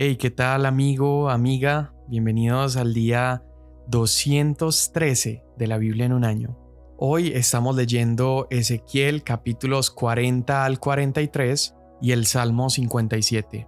Hey, 0.00 0.14
¿qué 0.14 0.30
tal 0.30 0.64
amigo, 0.64 1.28
amiga? 1.28 1.92
Bienvenidos 2.06 2.76
al 2.76 2.94
día 2.94 3.42
213 3.88 5.44
de 5.56 5.66
la 5.66 5.76
Biblia 5.76 6.06
en 6.06 6.12
un 6.12 6.24
año. 6.24 6.56
Hoy 6.96 7.32
estamos 7.34 7.74
leyendo 7.74 8.46
Ezequiel 8.48 9.24
capítulos 9.24 9.90
40 9.90 10.64
al 10.64 10.78
43 10.78 11.74
y 12.00 12.12
el 12.12 12.26
Salmo 12.26 12.70
57. 12.70 13.66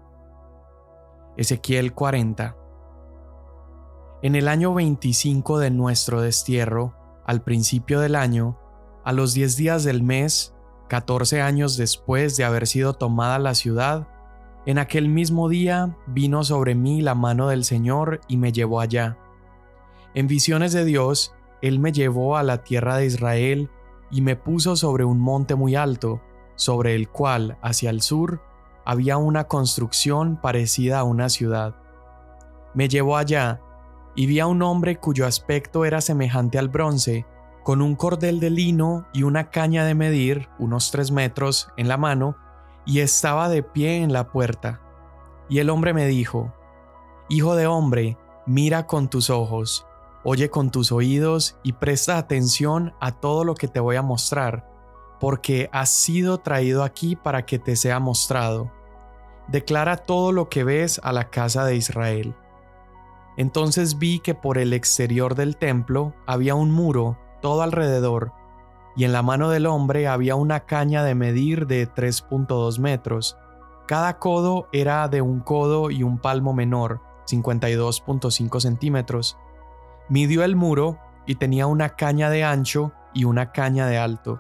Ezequiel 1.37 1.95
40. 1.95 2.57
En 4.23 4.37
el 4.37 4.47
año 4.47 4.73
25 4.73 5.59
de 5.59 5.73
nuestro 5.73 6.21
destierro, 6.21 6.95
al 7.27 7.43
principio 7.43 7.99
del 7.99 8.15
año, 8.15 8.57
a 9.05 9.13
los 9.13 9.35
10 9.35 9.57
días 9.57 9.83
del 9.83 10.05
mes, 10.05 10.55
14 10.89 11.43
años 11.43 11.77
después 11.77 12.37
de 12.37 12.45
haber 12.45 12.69
sido 12.69 12.95
tomada 12.95 13.41
la 13.41 13.57
ciudad, 13.57 14.07
en 14.71 14.79
aquel 14.79 15.09
mismo 15.09 15.49
día 15.49 15.97
vino 16.07 16.45
sobre 16.45 16.77
mí 16.77 17.01
la 17.01 17.17
mano 17.17 17.49
del 17.49 17.65
Señor 17.65 18.21
y 18.29 18.37
me 18.37 18.53
llevó 18.53 18.81
allá. 18.81 19.19
En 20.15 20.29
visiones 20.29 20.73
de 20.73 20.85
Dios, 20.85 21.35
Él 21.61 21.81
me 21.81 21.91
llevó 21.91 22.37
a 22.37 22.45
la 22.45 22.63
tierra 22.63 22.97
de 22.97 23.07
Israel 23.07 23.69
y 24.13 24.21
me 24.21 24.37
puso 24.37 24.77
sobre 24.77 25.05
un 25.05 25.19
monte 25.19 25.57
muy 25.57 25.75
alto, 25.75 26.21
sobre 26.55 26.95
el 26.95 27.09
cual, 27.09 27.59
hacia 27.63 27.91
el 27.91 28.01
sur, 28.01 28.43
había 28.85 29.17
una 29.17 29.45
construcción 29.45 30.41
parecida 30.41 31.01
a 31.01 31.05
una 31.05 31.29
ciudad. 31.29 31.75
Me 32.73 32.89
llevó 32.89 33.17
allá, 33.17 33.61
y 34.15 34.27
vi 34.27 34.39
a 34.39 34.47
un 34.47 34.63
hombre 34.63 34.99
cuyo 34.99 35.27
aspecto 35.27 35.85
era 35.85 36.01
semejante 36.01 36.59
al 36.59 36.69
bronce, 36.69 37.27
con 37.65 37.83
un 37.83 37.97
cordel 37.97 38.39
de 38.39 38.51
lino 38.51 39.07
y 39.13 39.25
una 39.25 39.51
caña 39.51 39.85
de 39.85 39.95
medir, 39.95 40.49
unos 40.59 40.93
tres 40.93 41.11
metros, 41.11 41.69
en 41.77 41.89
la 41.89 41.97
mano, 41.97 42.37
y 42.85 43.01
estaba 43.01 43.49
de 43.49 43.63
pie 43.63 44.03
en 44.03 44.13
la 44.13 44.29
puerta. 44.29 44.81
Y 45.49 45.59
el 45.59 45.71
hombre 45.71 45.95
me 45.95 46.07
dijo, 46.07 46.53
Hijo 47.29 47.55
de 47.55 47.67
hombre, 47.67 48.19
mira 48.47 48.87
con 48.87 49.09
tus 49.09 49.31
ojos, 49.31 49.87
oye 50.25 50.51
con 50.51 50.71
tus 50.71 50.91
oídos 50.93 51.57
y 51.63 51.75
presta 51.75 52.19
atención 52.19 52.93
a 53.01 53.13
todo 53.13 53.45
lo 53.45 53.55
que 53.55 53.69
te 53.69 53.81
voy 53.81 53.97
a 53.97 54.03
mostrar, 54.03 54.69
porque 55.21 55.71
has 55.73 55.91
sido 55.91 56.39
traído 56.39 56.83
aquí 56.83 57.15
para 57.15 57.47
que 57.47 57.59
te 57.59 57.77
sea 57.77 58.01
mostrado. 58.01 58.73
Declara 59.49 59.97
todo 59.97 60.33
lo 60.33 60.49
que 60.49 60.65
ves 60.65 61.01
a 61.05 61.13
la 61.13 61.31
casa 61.31 61.65
de 61.65 61.77
Israel. 61.77 62.35
Entonces 63.37 63.99
vi 63.99 64.19
que 64.21 64.35
por 64.35 64.59
el 64.59 64.73
exterior 64.73 65.35
del 65.35 65.57
templo 65.57 66.15
había 66.27 66.55
un 66.55 66.71
muro 66.71 67.19
todo 67.41 67.63
alrededor, 67.63 68.33
y 69.01 69.05
en 69.05 69.15
la 69.15 69.23
mano 69.23 69.49
del 69.49 69.65
hombre 69.65 70.09
había 70.09 70.35
una 70.35 70.67
caña 70.67 71.03
de 71.03 71.15
medir 71.15 71.67
de 71.67 71.91
3.2 71.91 72.79
metros. 72.81 73.39
Cada 73.87 74.19
codo 74.19 74.69
era 74.73 75.09
de 75.09 75.23
un 75.23 75.41
codo 75.41 75.91
y 75.91 76.03
un 76.03 76.19
palmo 76.19 76.53
menor, 76.53 77.01
52.5 77.27 78.61
centímetros. 78.61 79.39
Midió 80.11 80.45
el 80.45 80.55
muro 80.55 80.99
y 81.25 81.37
tenía 81.37 81.67
una 81.67 81.97
caña 81.97 82.29
de 82.29 82.45
ancho 82.45 82.93
y 83.15 83.25
una 83.25 83.53
caña 83.53 83.87
de 83.87 83.97
alto. 83.97 84.39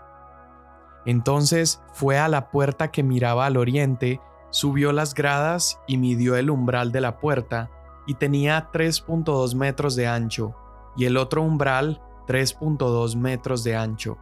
Entonces 1.06 1.80
fue 1.94 2.18
a 2.18 2.28
la 2.28 2.50
puerta 2.50 2.90
que 2.90 3.02
miraba 3.02 3.46
al 3.46 3.56
oriente, 3.56 4.20
subió 4.50 4.92
las 4.92 5.14
gradas 5.14 5.80
y 5.86 5.96
midió 5.96 6.36
el 6.36 6.50
umbral 6.50 6.92
de 6.92 7.00
la 7.00 7.18
puerta, 7.18 7.70
y 8.06 8.12
tenía 8.12 8.70
3.2 8.70 9.54
metros 9.54 9.96
de 9.96 10.06
ancho, 10.06 10.54
y 10.98 11.06
el 11.06 11.16
otro 11.16 11.40
umbral 11.40 12.02
3.2 12.26 13.16
metros 13.16 13.64
de 13.64 13.74
ancho. 13.74 14.18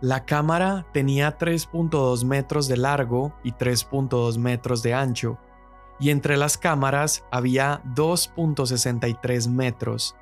La 0.00 0.24
cámara 0.24 0.86
tenía 0.92 1.38
3.2 1.38 2.24
metros 2.24 2.68
de 2.68 2.76
largo 2.76 3.32
y 3.42 3.50
3.2 3.50 4.38
metros 4.38 4.80
de 4.84 4.94
ancho, 4.94 5.38
y 5.98 6.10
entre 6.10 6.36
las 6.36 6.56
cámaras 6.56 7.24
había 7.32 7.82
2.63 7.96 9.48
metros. 9.48 10.14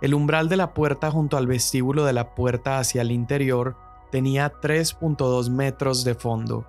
El 0.00 0.14
umbral 0.14 0.48
de 0.48 0.56
la 0.56 0.72
puerta 0.72 1.10
junto 1.10 1.36
al 1.36 1.46
vestíbulo 1.46 2.06
de 2.06 2.14
la 2.14 2.34
puerta 2.34 2.78
hacia 2.78 3.02
el 3.02 3.12
interior 3.12 3.76
tenía 4.10 4.50
3.2 4.50 5.50
metros 5.50 6.04
de 6.04 6.14
fondo. 6.14 6.66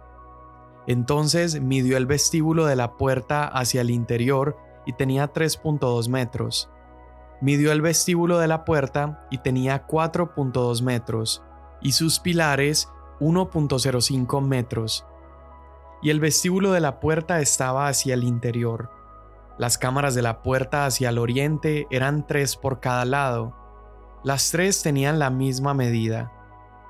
Entonces 0.86 1.62
midió 1.62 1.96
el 1.96 2.08
vestíbulo 2.08 2.66
de 2.66 2.76
la 2.76 2.98
puerta 2.98 3.46
hacia 3.46 3.80
el 3.80 3.90
interior 3.90 4.58
y 4.86 4.92
tenía 4.92 5.32
3.2 5.32 6.10
metros. 6.10 6.70
Midió 7.40 7.72
el 7.72 7.82
vestíbulo 7.82 8.38
de 8.40 8.50
la 8.50 8.66
puerta 8.66 9.26
y 9.32 9.38
tenía 9.38 9.88
4.2 9.88 10.82
metros 10.82 11.42
y 11.84 11.92
sus 11.92 12.20
pilares 12.20 12.90
1.05 13.20 14.42
metros. 14.42 15.06
Y 16.02 16.10
el 16.10 16.20
vestíbulo 16.20 16.72
de 16.72 16.80
la 16.80 17.00
puerta 17.00 17.40
estaba 17.42 17.88
hacia 17.88 18.14
el 18.16 18.24
interior. 18.24 18.90
Las 19.58 19.78
cámaras 19.78 20.16
de 20.16 20.22
la 20.22 20.42
puerta 20.42 20.86
hacia 20.86 21.10
el 21.10 21.18
oriente 21.20 21.88
eran 21.92 22.26
tres 22.26 22.56
por 22.56 22.80
cada 22.80 23.06
lado. 23.06 23.54
Las 24.24 24.50
tres 24.52 24.82
tenían 24.82 25.20
la 25.20 25.30
misma 25.30 25.74
medida. 25.74 26.32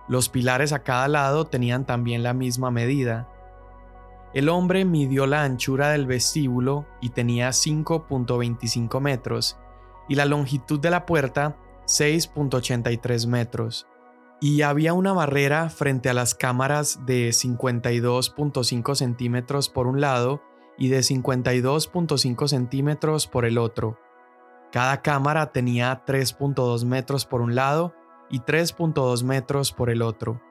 Los 0.07 0.29
pilares 0.29 0.71
a 0.73 0.83
cada 0.83 1.07
lado 1.07 1.45
tenían 1.45 1.85
también 1.85 2.23
la 2.23 2.33
misma 2.33 2.71
medida. 2.71 3.27
El 4.33 4.49
hombre 4.49 4.85
midió 4.85 5.27
la 5.27 5.43
anchura 5.43 5.89
del 5.89 6.07
vestíbulo 6.07 6.85
y 7.01 7.09
tenía 7.09 7.49
5.25 7.49 8.99
metros, 8.99 9.57
y 10.09 10.15
la 10.15 10.25
longitud 10.25 10.79
de 10.79 10.89
la 10.89 11.05
puerta 11.05 11.55
6.83 11.85 13.27
metros 13.27 13.87
y 14.43 14.61
había 14.63 14.93
una 14.93 15.13
barrera 15.13 15.69
frente 15.69 16.09
a 16.09 16.13
las 16.13 16.35
cámaras 16.35 17.05
de 17.05 17.29
52.5 17.29 18.93
centímetros 18.93 19.69
por 19.69 19.87
un 19.87 20.01
lado 20.01 20.41
y 20.77 20.89
de 20.89 20.99
52.5 20.99 22.49
centímetros 22.49 23.25
por 23.25 23.45
el 23.45 23.57
otro. 23.57 23.97
Cada 24.69 25.01
cámara 25.01 25.53
tenía 25.53 26.03
3.2 26.05 26.83
metros 26.83 27.25
por 27.25 27.39
un 27.39 27.55
lado 27.55 27.93
y 28.29 28.41
3.2 28.41 29.23
metros 29.23 29.71
por 29.71 29.89
el 29.89 30.01
otro. 30.01 30.41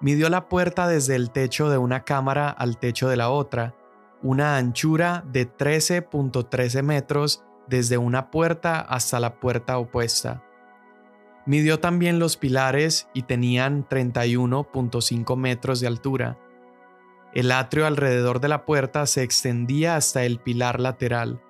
Midió 0.00 0.28
la 0.28 0.48
puerta 0.48 0.88
desde 0.88 1.14
el 1.14 1.30
techo 1.30 1.70
de 1.70 1.78
una 1.78 2.02
cámara 2.02 2.50
al 2.50 2.76
techo 2.76 3.08
de 3.08 3.16
la 3.16 3.30
otra, 3.30 3.76
una 4.20 4.56
anchura 4.56 5.22
de 5.28 5.48
13.13 5.48 6.82
metros 6.82 7.44
desde 7.68 7.98
una 7.98 8.32
puerta 8.32 8.80
hasta 8.80 9.20
la 9.20 9.38
puerta 9.38 9.78
opuesta 9.78 10.42
Midió 11.50 11.80
también 11.80 12.20
los 12.20 12.36
pilares 12.36 13.08
y 13.12 13.24
tenían 13.24 13.84
31.5 13.88 15.36
metros 15.36 15.80
de 15.80 15.88
altura. 15.88 16.38
El 17.34 17.50
atrio 17.50 17.88
alrededor 17.88 18.38
de 18.38 18.46
la 18.46 18.64
puerta 18.64 19.04
se 19.06 19.24
extendía 19.24 19.96
hasta 19.96 20.22
el 20.22 20.38
pilar 20.38 20.78
lateral. 20.78 21.42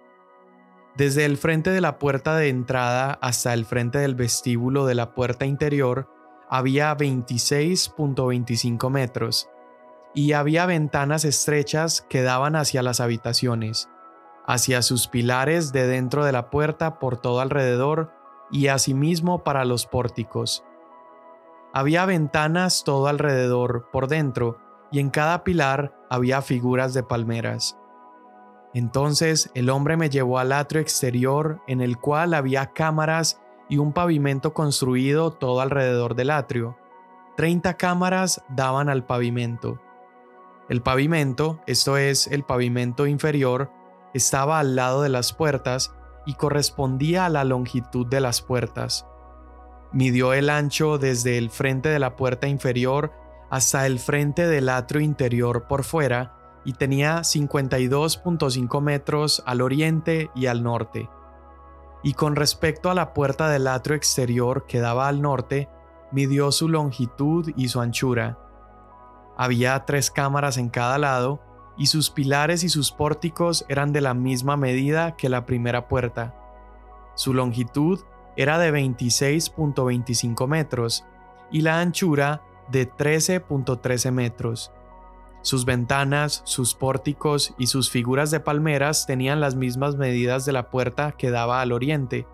Desde 0.96 1.26
el 1.26 1.36
frente 1.36 1.68
de 1.68 1.82
la 1.82 1.98
puerta 1.98 2.34
de 2.36 2.48
entrada 2.48 3.18
hasta 3.20 3.52
el 3.52 3.66
frente 3.66 3.98
del 3.98 4.14
vestíbulo 4.14 4.86
de 4.86 4.94
la 4.94 5.12
puerta 5.14 5.44
interior 5.44 6.08
había 6.48 6.96
26.25 6.96 8.88
metros, 8.88 9.50
y 10.14 10.32
había 10.32 10.64
ventanas 10.64 11.26
estrechas 11.26 12.06
que 12.08 12.22
daban 12.22 12.56
hacia 12.56 12.82
las 12.82 13.00
habitaciones, 13.00 13.90
hacia 14.46 14.80
sus 14.80 15.08
pilares 15.08 15.72
de 15.72 15.86
dentro 15.86 16.24
de 16.24 16.32
la 16.32 16.48
puerta 16.48 16.98
por 16.98 17.20
todo 17.20 17.40
alrededor 17.40 18.18
y 18.50 18.68
asimismo 18.68 19.44
para 19.44 19.64
los 19.64 19.86
pórticos. 19.86 20.64
Había 21.72 22.04
ventanas 22.04 22.82
todo 22.84 23.06
alrededor, 23.06 23.88
por 23.92 24.08
dentro, 24.08 24.58
y 24.90 24.98
en 24.98 25.10
cada 25.10 25.44
pilar 25.44 25.94
había 26.10 26.42
figuras 26.42 26.94
de 26.94 27.02
palmeras. 27.02 27.78
Entonces 28.74 29.50
el 29.54 29.70
hombre 29.70 29.96
me 29.96 30.10
llevó 30.10 30.38
al 30.38 30.52
atrio 30.52 30.80
exterior 30.80 31.60
en 31.66 31.80
el 31.80 31.98
cual 31.98 32.34
había 32.34 32.72
cámaras 32.72 33.40
y 33.68 33.78
un 33.78 33.92
pavimento 33.92 34.52
construido 34.52 35.32
todo 35.32 35.60
alrededor 35.60 36.14
del 36.14 36.30
atrio. 36.30 36.76
Treinta 37.36 37.74
cámaras 37.74 38.42
daban 38.48 38.88
al 38.88 39.06
pavimento. 39.06 39.80
El 40.68 40.82
pavimento, 40.82 41.60
esto 41.66 41.96
es 41.96 42.26
el 42.26 42.44
pavimento 42.44 43.06
inferior, 43.06 43.70
estaba 44.12 44.58
al 44.58 44.76
lado 44.76 45.02
de 45.02 45.08
las 45.08 45.32
puertas 45.32 45.94
y 46.26 46.34
correspondía 46.34 47.26
a 47.26 47.30
la 47.30 47.44
longitud 47.44 48.06
de 48.06 48.20
las 48.20 48.42
puertas. 48.42 49.06
Midió 49.92 50.32
el 50.32 50.50
ancho 50.50 50.98
desde 50.98 51.38
el 51.38 51.50
frente 51.50 51.88
de 51.88 51.98
la 51.98 52.16
puerta 52.16 52.46
inferior 52.46 53.12
hasta 53.50 53.86
el 53.86 53.98
frente 53.98 54.46
del 54.46 54.68
atrio 54.68 55.00
interior 55.00 55.66
por 55.66 55.82
fuera 55.82 56.36
y 56.64 56.74
tenía 56.74 57.20
52.5 57.20 58.80
metros 58.80 59.42
al 59.46 59.60
oriente 59.60 60.30
y 60.34 60.46
al 60.46 60.62
norte. 60.62 61.08
Y 62.02 62.14
con 62.14 62.36
respecto 62.36 62.90
a 62.90 62.94
la 62.94 63.12
puerta 63.12 63.48
del 63.48 63.66
atrio 63.66 63.96
exterior 63.96 64.66
que 64.66 64.80
daba 64.80 65.08
al 65.08 65.20
norte, 65.20 65.68
midió 66.12 66.52
su 66.52 66.68
longitud 66.68 67.52
y 67.56 67.68
su 67.68 67.80
anchura. 67.80 68.38
Había 69.36 69.84
tres 69.84 70.10
cámaras 70.10 70.56
en 70.56 70.68
cada 70.68 70.98
lado, 70.98 71.40
y 71.76 71.86
sus 71.86 72.10
pilares 72.10 72.64
y 72.64 72.68
sus 72.68 72.92
pórticos 72.92 73.64
eran 73.68 73.92
de 73.92 74.00
la 74.00 74.14
misma 74.14 74.56
medida 74.56 75.16
que 75.16 75.28
la 75.28 75.46
primera 75.46 75.88
puerta. 75.88 76.34
Su 77.14 77.34
longitud 77.34 78.00
era 78.36 78.58
de 78.58 78.72
26.25 78.72 80.46
metros 80.46 81.04
y 81.50 81.62
la 81.62 81.80
anchura 81.80 82.42
de 82.70 82.90
13.13 82.90 84.12
metros. 84.12 84.72
Sus 85.42 85.64
ventanas, 85.64 86.42
sus 86.44 86.74
pórticos 86.74 87.54
y 87.58 87.66
sus 87.66 87.90
figuras 87.90 88.30
de 88.30 88.40
palmeras 88.40 89.06
tenían 89.06 89.40
las 89.40 89.54
mismas 89.54 89.96
medidas 89.96 90.44
de 90.44 90.52
la 90.52 90.70
puerta 90.70 91.12
que 91.12 91.30
daba 91.30 91.62
al 91.62 91.72
oriente. 91.72 92.26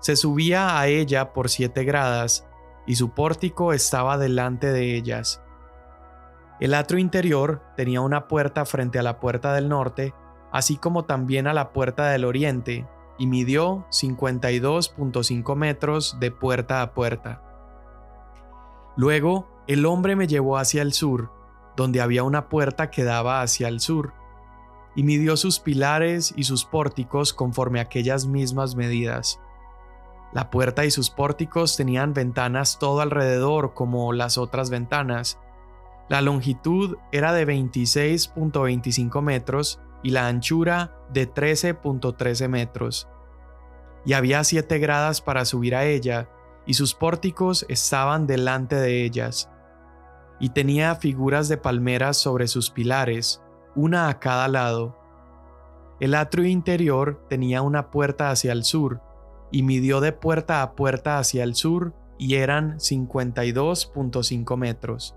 Se 0.00 0.16
subía 0.16 0.78
a 0.78 0.88
ella 0.88 1.32
por 1.32 1.48
siete 1.48 1.84
gradas, 1.84 2.46
y 2.86 2.96
su 2.96 3.10
pórtico 3.10 3.72
estaba 3.72 4.18
delante 4.18 4.72
de 4.72 4.96
ellas. 4.96 5.43
El 6.64 6.72
atrio 6.72 6.98
interior 6.98 7.60
tenía 7.76 8.00
una 8.00 8.26
puerta 8.26 8.64
frente 8.64 8.98
a 8.98 9.02
la 9.02 9.20
puerta 9.20 9.52
del 9.52 9.68
norte, 9.68 10.14
así 10.50 10.78
como 10.78 11.04
también 11.04 11.46
a 11.46 11.52
la 11.52 11.74
puerta 11.74 12.08
del 12.08 12.24
oriente, 12.24 12.88
y 13.18 13.26
midió 13.26 13.86
52.5 13.90 15.56
metros 15.56 16.16
de 16.20 16.30
puerta 16.30 16.80
a 16.80 16.94
puerta. 16.94 17.42
Luego, 18.96 19.46
el 19.66 19.84
hombre 19.84 20.16
me 20.16 20.26
llevó 20.26 20.56
hacia 20.56 20.80
el 20.80 20.94
sur, 20.94 21.30
donde 21.76 22.00
había 22.00 22.22
una 22.22 22.48
puerta 22.48 22.90
que 22.90 23.04
daba 23.04 23.42
hacia 23.42 23.68
el 23.68 23.78
sur, 23.80 24.14
y 24.96 25.02
midió 25.02 25.36
sus 25.36 25.60
pilares 25.60 26.32
y 26.34 26.44
sus 26.44 26.64
pórticos 26.64 27.34
conforme 27.34 27.78
aquellas 27.78 28.24
mismas 28.24 28.74
medidas. 28.74 29.38
La 30.32 30.48
puerta 30.48 30.86
y 30.86 30.90
sus 30.90 31.10
pórticos 31.10 31.76
tenían 31.76 32.14
ventanas 32.14 32.78
todo 32.78 33.02
alrededor 33.02 33.74
como 33.74 34.14
las 34.14 34.38
otras 34.38 34.70
ventanas. 34.70 35.38
La 36.08 36.20
longitud 36.20 36.96
era 37.12 37.32
de 37.32 37.46
26.25 37.46 39.22
metros 39.22 39.80
y 40.02 40.10
la 40.10 40.26
anchura 40.28 40.96
de 41.12 41.32
13.13 41.32 42.48
metros. 42.48 43.08
Y 44.04 44.12
había 44.12 44.44
siete 44.44 44.78
gradas 44.78 45.20
para 45.20 45.44
subir 45.44 45.74
a 45.74 45.84
ella, 45.84 46.28
y 46.66 46.74
sus 46.74 46.94
pórticos 46.94 47.64
estaban 47.68 48.26
delante 48.26 48.76
de 48.76 49.04
ellas 49.04 49.50
y 50.40 50.50
tenía 50.50 50.94
figuras 50.96 51.48
de 51.48 51.56
palmeras 51.56 52.16
sobre 52.16 52.48
sus 52.48 52.70
pilares, 52.70 53.42
una 53.74 54.08
a 54.08 54.18
cada 54.18 54.48
lado. 54.48 54.96
El 56.00 56.14
atrio 56.14 56.44
interior 56.46 57.24
tenía 57.28 57.62
una 57.62 57.90
puerta 57.90 58.30
hacia 58.30 58.52
el 58.52 58.64
sur, 58.64 59.00
y 59.50 59.62
midió 59.62 60.00
de 60.00 60.12
puerta 60.12 60.62
a 60.62 60.74
puerta 60.74 61.18
hacia 61.18 61.44
el 61.44 61.54
sur, 61.54 61.94
y 62.18 62.34
eran 62.34 62.78
52.5 62.78 64.56
metros. 64.56 65.16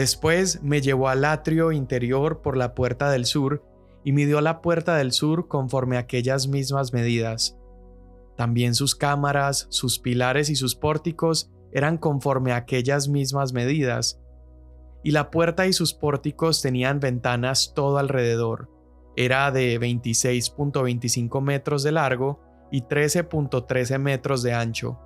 Después 0.00 0.62
me 0.62 0.80
llevó 0.80 1.10
al 1.10 1.26
atrio 1.26 1.72
interior 1.72 2.40
por 2.40 2.56
la 2.56 2.74
puerta 2.74 3.10
del 3.10 3.26
sur, 3.26 3.62
y 4.02 4.12
midió 4.12 4.40
la 4.40 4.62
puerta 4.62 4.96
del 4.96 5.12
sur 5.12 5.46
conforme 5.46 5.98
aquellas 5.98 6.48
mismas 6.48 6.94
medidas. 6.94 7.58
También 8.34 8.74
sus 8.74 8.94
cámaras, 8.94 9.66
sus 9.68 9.98
pilares 9.98 10.48
y 10.48 10.56
sus 10.56 10.74
pórticos 10.74 11.50
eran 11.70 11.98
conforme 11.98 12.52
a 12.52 12.56
aquellas 12.56 13.08
mismas 13.08 13.52
medidas, 13.52 14.18
y 15.04 15.10
la 15.10 15.30
puerta 15.30 15.66
y 15.66 15.74
sus 15.74 15.92
pórticos 15.92 16.62
tenían 16.62 16.98
ventanas 16.98 17.74
todo 17.74 17.98
alrededor. 17.98 18.70
Era 19.16 19.50
de 19.50 19.78
26.25 19.78 21.42
metros 21.42 21.82
de 21.82 21.92
largo 21.92 22.40
y 22.72 22.84
13.13 22.84 23.98
metros 23.98 24.42
de 24.42 24.54
ancho. 24.54 24.98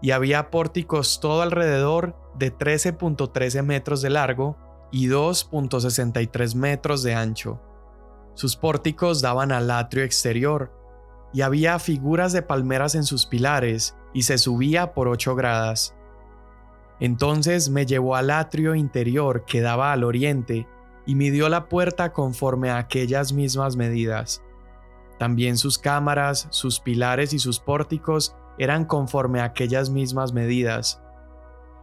Y 0.00 0.12
había 0.12 0.50
pórticos 0.50 1.20
todo 1.20 1.42
alrededor 1.42 2.14
de 2.38 2.56
13.13 2.56 3.62
metros 3.62 4.00
de 4.02 4.10
largo 4.10 4.56
y 4.90 5.08
2.63 5.08 6.54
metros 6.54 7.02
de 7.02 7.14
ancho. 7.14 7.60
Sus 8.34 8.56
pórticos 8.56 9.20
daban 9.20 9.50
al 9.52 9.70
atrio 9.70 10.04
exterior, 10.04 10.72
y 11.32 11.42
había 11.42 11.78
figuras 11.78 12.32
de 12.32 12.42
palmeras 12.42 12.94
en 12.94 13.04
sus 13.04 13.26
pilares, 13.26 13.96
y 14.14 14.22
se 14.22 14.38
subía 14.38 14.94
por 14.94 15.08
ocho 15.08 15.34
gradas. 15.34 15.94
Entonces 17.00 17.68
me 17.68 17.84
llevó 17.84 18.16
al 18.16 18.30
atrio 18.30 18.74
interior 18.74 19.44
que 19.44 19.60
daba 19.60 19.92
al 19.92 20.04
oriente, 20.04 20.66
y 21.04 21.14
midió 21.14 21.48
la 21.48 21.68
puerta 21.68 22.12
conforme 22.12 22.70
a 22.70 22.78
aquellas 22.78 23.32
mismas 23.32 23.76
medidas. 23.76 24.42
También 25.18 25.56
sus 25.56 25.78
cámaras, 25.78 26.46
sus 26.50 26.80
pilares 26.80 27.32
y 27.32 27.38
sus 27.38 27.58
pórticos 27.58 28.36
eran 28.58 28.84
conforme 28.84 29.40
a 29.40 29.44
aquellas 29.44 29.90
mismas 29.90 30.32
medidas. 30.32 31.02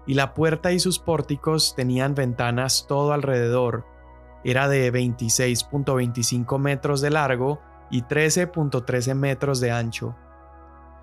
Y 0.07 0.13
la 0.13 0.33
puerta 0.33 0.72
y 0.72 0.80
sus 0.80 1.00
pórticos 1.00 1.74
tenían 1.75 2.16
ventanas 2.16 2.86
todo 2.88 3.13
alrededor. 3.13 3.86
Era 4.44 4.68
de 4.68 4.94
26.25 4.94 6.60
metros 6.60 7.01
de 7.01 7.10
largo 7.10 7.60
y 7.89 8.04
13.13 8.04 9.16
metros 9.16 9.60
de 9.60 9.72
ancho. 9.72 10.16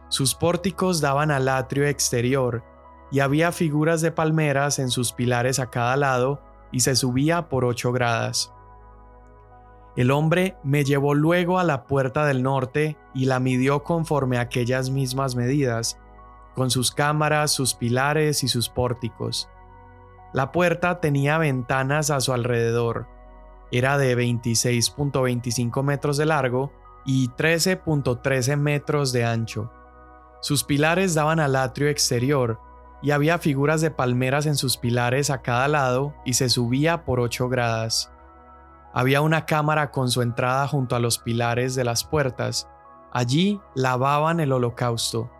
Sus 0.08 0.34
pórticos 0.34 1.00
daban 1.00 1.30
al 1.30 1.48
atrio 1.48 1.86
exterior, 1.86 2.62
y 3.10 3.20
había 3.20 3.52
figuras 3.52 4.00
de 4.00 4.12
palmeras 4.12 4.78
en 4.78 4.90
sus 4.90 5.12
pilares 5.12 5.58
a 5.58 5.70
cada 5.70 5.96
lado, 5.96 6.42
y 6.70 6.80
se 6.80 6.96
subía 6.96 7.48
por 7.48 7.64
ocho 7.64 7.92
gradas. 7.92 8.52
El 9.94 10.10
hombre 10.10 10.56
me 10.62 10.84
llevó 10.84 11.14
luego 11.14 11.58
a 11.58 11.64
la 11.64 11.84
puerta 11.84 12.24
del 12.24 12.42
norte 12.42 12.96
y 13.14 13.26
la 13.26 13.40
midió 13.40 13.82
conforme 13.82 14.38
a 14.38 14.42
aquellas 14.42 14.90
mismas 14.90 15.34
medidas, 15.36 15.98
con 16.54 16.70
sus 16.70 16.92
cámaras, 16.92 17.50
sus 17.50 17.74
pilares 17.74 18.42
y 18.42 18.48
sus 18.48 18.68
pórticos. 18.68 19.48
La 20.32 20.50
puerta 20.50 21.00
tenía 21.00 21.36
ventanas 21.36 22.10
a 22.10 22.20
su 22.20 22.32
alrededor. 22.32 23.06
Era 23.70 23.98
de 23.98 24.16
26.25 24.16 25.82
metros 25.82 26.16
de 26.16 26.26
largo 26.26 26.72
y 27.04 27.28
13.13 27.28 28.56
metros 28.56 29.12
de 29.12 29.24
ancho. 29.24 29.70
Sus 30.40 30.64
pilares 30.64 31.14
daban 31.14 31.38
al 31.38 31.54
atrio 31.56 31.88
exterior, 31.88 32.58
y 33.02 33.10
había 33.10 33.38
figuras 33.38 33.80
de 33.80 33.90
palmeras 33.90 34.46
en 34.46 34.56
sus 34.56 34.76
pilares 34.76 35.30
a 35.30 35.42
cada 35.42 35.66
lado 35.66 36.14
y 36.24 36.34
se 36.34 36.48
subía 36.48 37.04
por 37.04 37.18
ocho 37.18 37.48
gradas. 37.48 38.11
Había 38.92 39.20
una 39.20 39.46
cámara 39.46 39.90
con 39.90 40.10
su 40.10 40.22
entrada 40.22 40.68
junto 40.68 40.96
a 40.96 41.00
los 41.00 41.18
pilares 41.18 41.74
de 41.74 41.84
las 41.84 42.04
puertas. 42.04 42.68
Allí 43.12 43.60
lavaban 43.74 44.40
el 44.40 44.52
holocausto. 44.52 45.30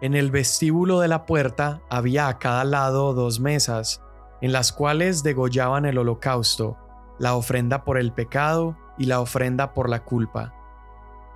En 0.00 0.14
el 0.14 0.30
vestíbulo 0.30 1.00
de 1.00 1.08
la 1.08 1.26
puerta 1.26 1.80
había 1.88 2.28
a 2.28 2.38
cada 2.38 2.64
lado 2.64 3.14
dos 3.14 3.40
mesas, 3.40 4.02
en 4.40 4.52
las 4.52 4.72
cuales 4.72 5.22
degollaban 5.22 5.86
el 5.86 5.98
holocausto, 5.98 6.76
la 7.18 7.34
ofrenda 7.34 7.84
por 7.84 7.98
el 7.98 8.12
pecado 8.12 8.76
y 8.98 9.06
la 9.06 9.20
ofrenda 9.20 9.72
por 9.72 9.88
la 9.88 10.04
culpa 10.04 10.52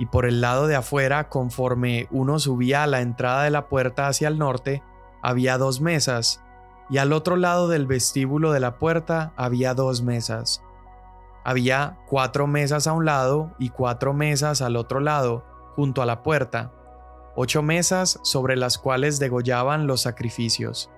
y 0.00 0.06
por 0.06 0.24
el 0.24 0.40
lado 0.40 0.66
de 0.66 0.76
afuera, 0.76 1.28
conforme 1.28 2.08
uno 2.10 2.38
subía 2.38 2.84
a 2.84 2.86
la 2.86 3.02
entrada 3.02 3.42
de 3.44 3.50
la 3.50 3.68
puerta 3.68 4.08
hacia 4.08 4.28
el 4.28 4.38
norte, 4.38 4.82
había 5.20 5.58
dos 5.58 5.82
mesas, 5.82 6.42
y 6.88 6.96
al 6.96 7.12
otro 7.12 7.36
lado 7.36 7.68
del 7.68 7.86
vestíbulo 7.86 8.50
de 8.52 8.60
la 8.60 8.78
puerta 8.78 9.34
había 9.36 9.74
dos 9.74 10.00
mesas. 10.00 10.62
Había 11.44 11.98
cuatro 12.06 12.46
mesas 12.46 12.86
a 12.86 12.92
un 12.92 13.04
lado 13.04 13.54
y 13.58 13.70
cuatro 13.70 14.12
mesas 14.12 14.60
al 14.62 14.76
otro 14.76 15.00
lado, 15.00 15.44
junto 15.74 16.02
a 16.02 16.06
la 16.06 16.22
puerta, 16.22 16.72
ocho 17.34 17.62
mesas 17.62 18.18
sobre 18.22 18.56
las 18.56 18.76
cuales 18.76 19.18
degollaban 19.18 19.86
los 19.86 20.02
sacrificios. 20.02 20.90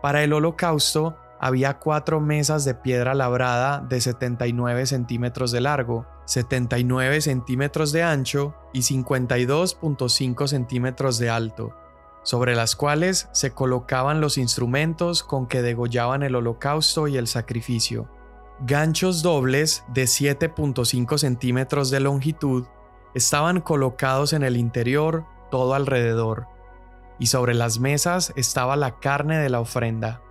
Para 0.00 0.22
el 0.22 0.32
holocausto 0.32 1.16
había 1.40 1.78
cuatro 1.78 2.20
mesas 2.20 2.64
de 2.64 2.74
piedra 2.74 3.14
labrada 3.14 3.80
de 3.80 4.00
79 4.00 4.86
centímetros 4.86 5.52
de 5.52 5.60
largo, 5.60 6.06
79 6.26 7.20
centímetros 7.20 7.92
de 7.92 8.02
ancho 8.02 8.54
y 8.72 8.80
52.5 8.80 10.46
centímetros 10.46 11.18
de 11.18 11.30
alto, 11.30 11.74
sobre 12.22 12.54
las 12.54 12.76
cuales 12.76 13.28
se 13.32 13.52
colocaban 13.52 14.20
los 14.20 14.36
instrumentos 14.36 15.22
con 15.22 15.46
que 15.46 15.62
degollaban 15.62 16.22
el 16.22 16.34
holocausto 16.34 17.08
y 17.08 17.16
el 17.16 17.26
sacrificio. 17.26 18.08
Ganchos 18.60 19.22
dobles 19.22 19.84
de 19.86 20.02
7.5 20.04 21.18
centímetros 21.18 21.90
de 21.90 22.00
longitud 22.00 22.66
estaban 23.14 23.60
colocados 23.60 24.32
en 24.32 24.42
el 24.42 24.56
interior 24.56 25.26
todo 25.48 25.74
alrededor, 25.74 26.48
y 27.20 27.26
sobre 27.26 27.54
las 27.54 27.78
mesas 27.78 28.32
estaba 28.34 28.74
la 28.74 28.98
carne 28.98 29.38
de 29.38 29.48
la 29.48 29.60
ofrenda. 29.60 30.22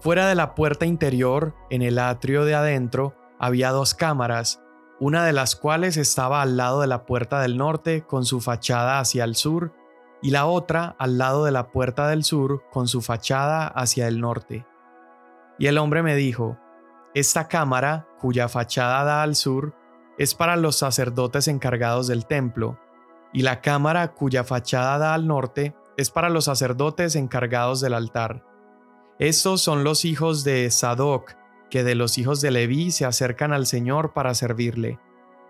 Fuera 0.00 0.28
de 0.28 0.34
la 0.34 0.54
puerta 0.54 0.84
interior, 0.84 1.54
en 1.70 1.80
el 1.80 1.98
atrio 1.98 2.44
de 2.44 2.54
adentro, 2.54 3.14
había 3.38 3.70
dos 3.70 3.94
cámaras, 3.94 4.62
una 5.00 5.24
de 5.24 5.32
las 5.32 5.56
cuales 5.56 5.96
estaba 5.96 6.42
al 6.42 6.58
lado 6.58 6.82
de 6.82 6.86
la 6.86 7.06
puerta 7.06 7.40
del 7.40 7.56
norte 7.56 8.02
con 8.02 8.26
su 8.26 8.42
fachada 8.42 9.00
hacia 9.00 9.24
el 9.24 9.36
sur, 9.36 9.72
y 10.20 10.32
la 10.32 10.44
otra 10.44 10.96
al 10.98 11.16
lado 11.16 11.46
de 11.46 11.50
la 11.50 11.72
puerta 11.72 12.08
del 12.08 12.24
sur 12.24 12.62
con 12.70 12.88
su 12.88 13.00
fachada 13.00 13.66
hacia 13.68 14.06
el 14.06 14.20
norte. 14.20 14.66
Y 15.58 15.66
el 15.66 15.78
hombre 15.78 16.02
me 16.02 16.14
dijo, 16.14 16.58
Esta 17.14 17.46
cámara, 17.46 18.08
cuya 18.20 18.48
fachada 18.48 19.04
da 19.04 19.22
al 19.22 19.34
sur, 19.34 19.74
es 20.18 20.34
para 20.34 20.56
los 20.56 20.76
sacerdotes 20.76 21.48
encargados 21.48 22.06
del 22.06 22.26
templo, 22.26 22.78
y 23.32 23.42
la 23.42 23.60
cámara 23.60 24.12
cuya 24.12 24.44
fachada 24.44 24.98
da 24.98 25.14
al 25.14 25.26
norte 25.26 25.74
es 25.96 26.10
para 26.10 26.30
los 26.30 26.44
sacerdotes 26.44 27.16
encargados 27.16 27.80
del 27.80 27.94
altar. 27.94 28.44
Estos 29.18 29.60
son 29.60 29.84
los 29.84 30.04
hijos 30.04 30.42
de 30.42 30.70
Sadoc, 30.70 31.34
que 31.70 31.84
de 31.84 31.94
los 31.94 32.18
hijos 32.18 32.40
de 32.40 32.50
Leví 32.50 32.90
se 32.90 33.04
acercan 33.04 33.52
al 33.52 33.66
Señor 33.66 34.12
para 34.12 34.34
servirle. 34.34 34.98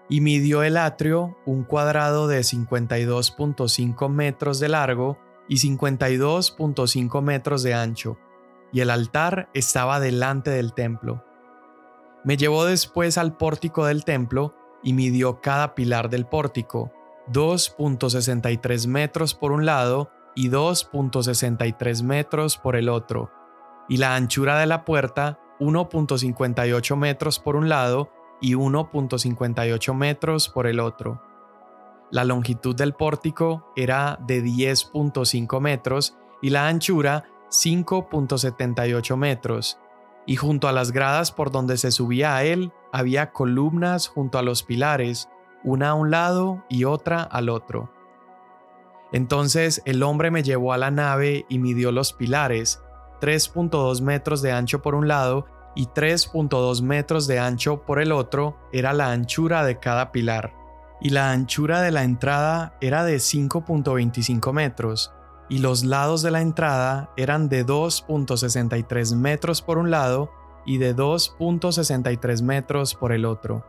Y 0.08 0.20
midió 0.20 0.62
el 0.62 0.76
atrio 0.76 1.38
un 1.46 1.64
cuadrado 1.64 2.28
de 2.28 2.40
52.5 2.40 4.08
metros 4.08 4.60
de 4.60 4.68
largo 4.68 5.18
y 5.48 5.56
52.5 5.56 7.22
metros 7.22 7.62
de 7.62 7.74
ancho. 7.74 8.18
y 8.74 8.80
el 8.80 8.88
altar 8.88 9.50
estaba 9.52 10.00
delante 10.00 10.50
del 10.50 10.72
templo. 10.72 11.22
Me 12.24 12.36
llevó 12.36 12.64
después 12.64 13.18
al 13.18 13.36
pórtico 13.36 13.84
del 13.84 14.04
templo 14.04 14.54
y 14.82 14.92
midió 14.92 15.40
cada 15.40 15.74
pilar 15.74 16.08
del 16.08 16.26
pórtico, 16.26 16.92
2.63 17.32 18.86
metros 18.86 19.34
por 19.34 19.52
un 19.52 19.66
lado 19.66 20.10
y 20.34 20.48
2.63 20.48 22.02
metros 22.02 22.58
por 22.58 22.76
el 22.76 22.88
otro, 22.88 23.30
y 23.88 23.96
la 23.96 24.14
anchura 24.14 24.58
de 24.58 24.66
la 24.66 24.84
puerta 24.84 25.38
1.58 25.60 26.96
metros 26.96 27.38
por 27.38 27.56
un 27.56 27.68
lado 27.68 28.10
y 28.40 28.54
1.58 28.54 29.94
metros 29.94 30.48
por 30.48 30.66
el 30.66 30.80
otro. 30.80 31.22
La 32.10 32.24
longitud 32.24 32.76
del 32.76 32.94
pórtico 32.94 33.72
era 33.76 34.18
de 34.26 34.42
10.5 34.42 35.60
metros 35.60 36.16
y 36.42 36.50
la 36.50 36.68
anchura 36.68 37.24
5.78 37.48 39.16
metros, 39.16 39.78
y 40.26 40.36
junto 40.36 40.68
a 40.68 40.72
las 40.72 40.92
gradas 40.92 41.32
por 41.32 41.50
donde 41.50 41.76
se 41.76 41.90
subía 41.90 42.36
a 42.36 42.44
él 42.44 42.72
había 42.92 43.32
columnas 43.32 44.08
junto 44.08 44.38
a 44.38 44.42
los 44.42 44.62
pilares, 44.62 45.28
una 45.64 45.90
a 45.90 45.94
un 45.94 46.10
lado 46.10 46.64
y 46.68 46.84
otra 46.84 47.22
al 47.22 47.48
otro. 47.48 47.92
Entonces 49.12 49.82
el 49.84 50.02
hombre 50.02 50.30
me 50.30 50.42
llevó 50.42 50.72
a 50.72 50.78
la 50.78 50.90
nave 50.90 51.44
y 51.48 51.58
midió 51.58 51.92
los 51.92 52.12
pilares, 52.12 52.82
3.2 53.20 54.00
metros 54.00 54.42
de 54.42 54.52
ancho 54.52 54.82
por 54.82 54.94
un 54.94 55.06
lado 55.06 55.46
y 55.74 55.86
3.2 55.86 56.82
metros 56.82 57.26
de 57.26 57.38
ancho 57.38 57.82
por 57.82 58.00
el 58.00 58.12
otro 58.12 58.56
era 58.72 58.92
la 58.92 59.12
anchura 59.12 59.64
de 59.64 59.78
cada 59.78 60.12
pilar, 60.12 60.54
y 61.00 61.10
la 61.10 61.30
anchura 61.30 61.80
de 61.82 61.90
la 61.90 62.04
entrada 62.04 62.76
era 62.80 63.04
de 63.04 63.16
5.25 63.16 64.52
metros, 64.52 65.12
y 65.52 65.58
los 65.58 65.84
lados 65.84 66.22
de 66.22 66.30
la 66.30 66.40
entrada 66.40 67.10
eran 67.14 67.50
de 67.50 67.66
2.63 67.66 69.14
metros 69.14 69.60
por 69.60 69.76
un 69.76 69.90
lado 69.90 70.30
y 70.64 70.78
de 70.78 70.96
2.63 70.96 72.42
metros 72.42 72.94
por 72.94 73.12
el 73.12 73.26
otro. 73.26 73.62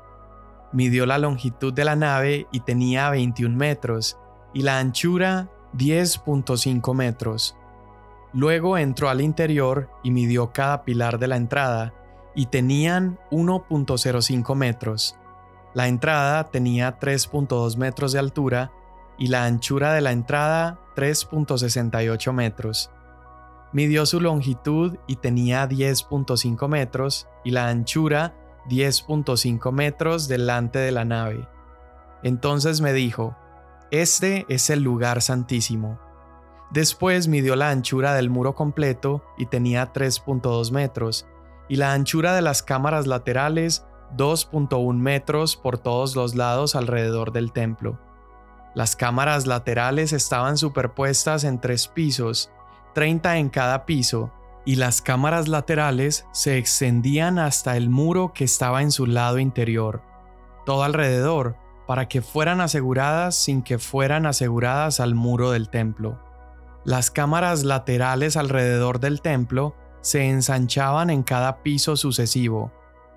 Midió 0.71 1.05
la 1.05 1.17
longitud 1.17 1.73
de 1.73 1.83
la 1.83 1.97
nave 1.97 2.47
y 2.53 2.61
tenía 2.61 3.09
21 3.09 3.57
metros, 3.57 4.17
y 4.53 4.61
la 4.61 4.79
anchura 4.79 5.49
10.5 5.75 6.95
metros. 6.95 7.57
Luego 8.31 8.77
entró 8.77 9.09
al 9.09 9.19
interior 9.19 9.89
y 10.03 10.11
midió 10.11 10.53
cada 10.53 10.85
pilar 10.85 11.19
de 11.19 11.27
la 11.27 11.35
entrada, 11.35 11.93
y 12.33 12.45
tenían 12.45 13.19
1.05 13.29 14.55
metros. 14.55 15.17
La 15.73 15.89
entrada 15.89 16.45
tenía 16.45 16.97
3.2 16.97 17.75
metros 17.75 18.13
de 18.13 18.19
altura 18.19 18.71
y 19.17 19.27
la 19.27 19.45
anchura 19.45 19.93
de 19.93 20.01
la 20.01 20.11
entrada 20.11 20.79
3.68 20.95 22.33
metros. 22.33 22.91
Midió 23.71 24.05
su 24.05 24.21
longitud 24.21 24.97
y 25.07 25.15
tenía 25.15 25.67
10.5 25.67 26.67
metros 26.67 27.27
y 27.43 27.51
la 27.51 27.69
anchura 27.69 28.35
10.5 28.69 29.71
metros 29.71 30.27
delante 30.27 30.79
de 30.79 30.91
la 30.91 31.05
nave. 31.05 31.47
Entonces 32.21 32.81
me 32.81 32.93
dijo, 32.93 33.35
Este 33.91 34.45
es 34.47 34.69
el 34.69 34.83
lugar 34.83 35.21
santísimo. 35.21 35.99
Después 36.71 37.27
midió 37.27 37.55
la 37.55 37.69
anchura 37.69 38.13
del 38.13 38.29
muro 38.29 38.55
completo 38.55 39.23
y 39.37 39.45
tenía 39.45 39.91
3.2 39.93 40.71
metros, 40.71 41.27
y 41.69 41.75
la 41.75 41.93
anchura 41.93 42.33
de 42.35 42.41
las 42.41 42.63
cámaras 42.63 43.07
laterales 43.07 43.85
2.1 44.17 44.95
metros 44.97 45.55
por 45.55 45.77
todos 45.77 46.15
los 46.15 46.35
lados 46.35 46.75
alrededor 46.75 47.31
del 47.31 47.51
templo. 47.51 47.99
Las 48.75 48.95
cámaras 48.95 49.45
laterales 49.45 50.13
estaban 50.13 50.57
superpuestas 50.57 51.43
en 51.43 51.59
tres 51.59 51.87
pisos, 51.87 52.49
30 52.93 53.37
en 53.37 53.49
cada 53.49 53.85
piso, 53.85 54.31
y 54.65 54.75
las 54.75 55.01
cámaras 55.01 55.47
laterales 55.47 56.25
se 56.31 56.57
extendían 56.57 57.37
hasta 57.37 57.77
el 57.77 57.89
muro 57.89 58.31
que 58.33 58.45
estaba 58.45 58.81
en 58.81 58.91
su 58.91 59.05
lado 59.05 59.39
interior, 59.39 60.01
todo 60.65 60.83
alrededor, 60.83 61.57
para 61.85 62.07
que 62.07 62.21
fueran 62.21 62.61
aseguradas 62.61 63.35
sin 63.35 63.61
que 63.61 63.77
fueran 63.77 64.25
aseguradas 64.25 64.99
al 64.99 65.15
muro 65.15 65.51
del 65.51 65.69
templo. 65.69 66.19
Las 66.85 67.11
cámaras 67.11 67.63
laterales 67.63 68.37
alrededor 68.37 68.99
del 68.99 69.21
templo 69.21 69.75
se 70.01 70.29
ensanchaban 70.29 71.09
en 71.09 71.23
cada 71.23 71.61
piso 71.61 71.95
sucesivo, 71.95 72.71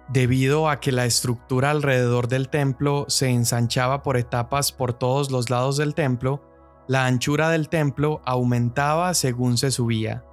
Debido 0.09 0.69
a 0.69 0.79
que 0.79 0.93
la 0.93 1.05
estructura 1.05 1.73
alrededor 1.73 2.29
del 2.29 2.49
templo 2.49 3.07
se 3.09 3.29
ensanchaba 3.29 4.03
por 4.05 4.17
etapas 4.17 4.71
por 4.71 4.93
todos 4.93 5.33
los 5.33 5.51
lados 5.51 5.77
del 5.77 5.95
templo, 5.95 6.43
la 6.87 7.07
anchura 7.07 7.51
del 7.51 7.69
templo 7.69 8.23
aumentaba 8.25 9.13
según 9.15 9.59
se 9.59 9.73
subía. 9.73 10.25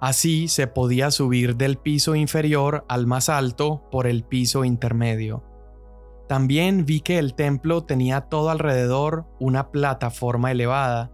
Así 0.00 0.48
se 0.48 0.66
podía 0.66 1.10
subir 1.10 1.56
del 1.56 1.76
piso 1.76 2.14
inferior 2.14 2.86
al 2.88 3.06
más 3.06 3.28
alto 3.28 3.82
por 3.90 4.06
el 4.06 4.24
piso 4.24 4.64
intermedio. 4.64 5.44
También 6.26 6.86
vi 6.86 7.00
que 7.00 7.18
el 7.18 7.34
templo 7.34 7.84
tenía 7.84 8.22
todo 8.22 8.48
alrededor 8.48 9.26
una 9.38 9.70
plataforma 9.70 10.52
elevada. 10.52 11.10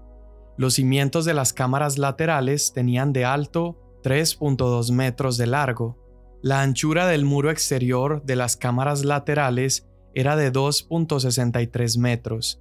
Los 0.56 0.74
cimientos 0.74 1.24
de 1.24 1.34
las 1.34 1.52
cámaras 1.52 1.98
laterales 1.98 2.72
tenían 2.72 3.12
de 3.12 3.24
alto 3.24 3.76
3.2 4.04 4.92
metros 4.92 5.36
de 5.36 5.46
largo 5.46 6.03
la 6.44 6.60
anchura 6.60 7.06
del 7.06 7.24
muro 7.24 7.50
exterior 7.50 8.22
de 8.22 8.36
las 8.36 8.58
cámaras 8.58 9.02
laterales 9.02 9.88
era 10.12 10.36
de 10.36 10.52
2.63 10.52 11.98
metros, 11.98 12.60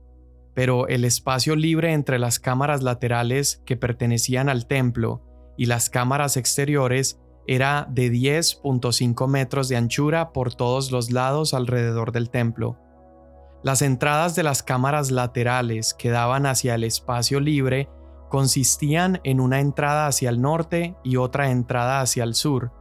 pero 0.53 0.87
el 0.87 1.03
espacio 1.03 1.57
libre 1.57 1.91
entre 1.91 2.17
las 2.17 2.39
cámaras 2.39 2.81
laterales 2.81 3.61
que 3.65 3.75
pertenecían 3.75 4.47
al 4.47 4.67
templo 4.67 5.21
y 5.57 5.65
las 5.65 5.89
cámaras 5.89 6.37
exteriores 6.37 7.19
era 7.45 7.85
de 7.89 8.09
10.5 8.09 9.27
metros 9.27 9.67
de 9.67 9.75
anchura 9.75 10.31
por 10.31 10.55
todos 10.55 10.93
los 10.93 11.11
lados 11.11 11.53
alrededor 11.53 12.13
del 12.13 12.29
templo. 12.29 12.79
Las 13.63 13.81
entradas 13.81 14.33
de 14.33 14.43
las 14.43 14.63
cámaras 14.63 15.11
laterales 15.11 15.93
que 15.93 16.09
daban 16.09 16.45
hacia 16.45 16.75
el 16.75 16.85
espacio 16.85 17.41
libre 17.41 17.89
consistían 18.29 19.19
en 19.25 19.41
una 19.41 19.59
entrada 19.59 20.07
hacia 20.07 20.29
el 20.29 20.39
norte 20.39 20.95
y 21.03 21.17
otra 21.17 21.51
entrada 21.51 21.99
hacia 21.99 22.23
el 22.23 22.33
sur, 22.33 22.71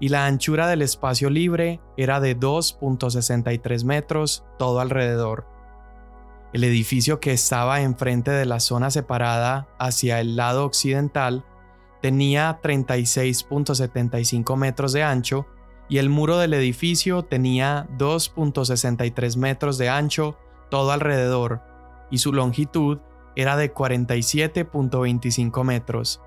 y 0.00 0.08
la 0.10 0.26
anchura 0.26 0.68
del 0.68 0.82
espacio 0.82 1.30
libre 1.30 1.80
era 1.96 2.20
de 2.20 2.38
2.63 2.38 3.84
metros 3.84 4.44
todo 4.58 4.80
alrededor. 4.80 5.46
El 6.52 6.64
edificio 6.64 7.20
que 7.20 7.32
estaba 7.32 7.80
enfrente 7.82 8.30
de 8.30 8.46
la 8.46 8.60
zona 8.60 8.90
separada 8.90 9.68
hacia 9.78 10.20
el 10.20 10.36
lado 10.36 10.64
occidental 10.64 11.44
tenía 12.00 12.60
36.75 12.62 14.56
metros 14.56 14.92
de 14.92 15.02
ancho 15.02 15.46
y 15.88 15.98
el 15.98 16.08
muro 16.10 16.38
del 16.38 16.54
edificio 16.54 17.24
tenía 17.24 17.88
2.63 17.98 19.36
metros 19.36 19.78
de 19.78 19.88
ancho 19.88 20.38
todo 20.70 20.92
alrededor 20.92 21.60
y 22.10 22.18
su 22.18 22.32
longitud 22.32 22.98
era 23.36 23.56
de 23.56 23.72
47.25 23.72 25.64
metros. 25.64 26.20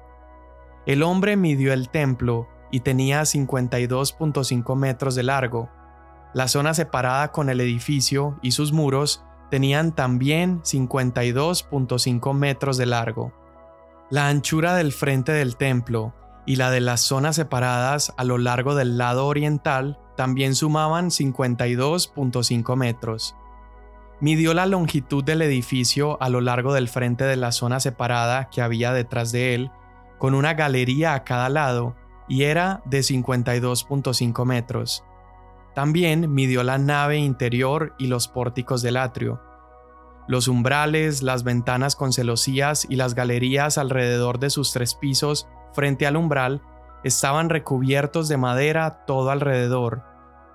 El 0.85 1.03
hombre 1.03 1.35
midió 1.37 1.73
el 1.73 1.89
templo 1.89 2.47
y 2.71 2.79
tenía 2.79 3.21
52.5 3.21 4.75
metros 4.75 5.15
de 5.15 5.23
largo. 5.23 5.69
La 6.33 6.47
zona 6.47 6.73
separada 6.73 7.31
con 7.31 7.49
el 7.49 7.59
edificio 7.59 8.39
y 8.41 8.51
sus 8.51 8.71
muros 8.71 9.23
tenían 9.49 9.93
también 9.93 10.61
52.5 10.61 12.33
metros 12.33 12.77
de 12.77 12.85
largo. 12.85 13.33
La 14.09 14.29
anchura 14.29 14.75
del 14.75 14.93
frente 14.93 15.33
del 15.33 15.57
templo 15.57 16.13
y 16.45 16.55
la 16.55 16.71
de 16.71 16.81
las 16.81 17.01
zonas 17.01 17.35
separadas 17.35 18.13
a 18.17 18.23
lo 18.23 18.37
largo 18.37 18.75
del 18.75 18.97
lado 18.97 19.27
oriental 19.27 19.99
también 20.15 20.55
sumaban 20.55 21.09
52.5 21.09 22.75
metros. 22.75 23.35
Midió 24.21 24.53
la 24.53 24.65
longitud 24.65 25.23
del 25.23 25.41
edificio 25.41 26.21
a 26.21 26.29
lo 26.29 26.41
largo 26.41 26.73
del 26.73 26.87
frente 26.87 27.23
de 27.23 27.35
la 27.35 27.51
zona 27.51 27.79
separada 27.79 28.49
que 28.49 28.61
había 28.61 28.93
detrás 28.93 29.31
de 29.31 29.55
él, 29.55 29.71
con 30.17 30.35
una 30.35 30.53
galería 30.53 31.13
a 31.15 31.23
cada 31.23 31.49
lado, 31.49 31.95
y 32.27 32.43
era 32.43 32.81
de 32.85 32.99
52.5 32.99 34.45
metros. 34.45 35.03
También 35.73 36.33
midió 36.33 36.63
la 36.63 36.77
nave 36.77 37.17
interior 37.17 37.93
y 37.97 38.07
los 38.07 38.27
pórticos 38.27 38.81
del 38.81 38.97
atrio. 38.97 39.41
Los 40.27 40.47
umbrales, 40.47 41.23
las 41.23 41.43
ventanas 41.43 41.95
con 41.95 42.13
celosías 42.13 42.85
y 42.89 42.95
las 42.95 43.15
galerías 43.15 43.77
alrededor 43.77 44.39
de 44.39 44.49
sus 44.49 44.71
tres 44.71 44.95
pisos 44.95 45.47
frente 45.73 46.05
al 46.05 46.17
umbral 46.17 46.61
estaban 47.03 47.49
recubiertos 47.49 48.27
de 48.27 48.37
madera 48.37 49.05
todo 49.05 49.31
alrededor, 49.31 50.03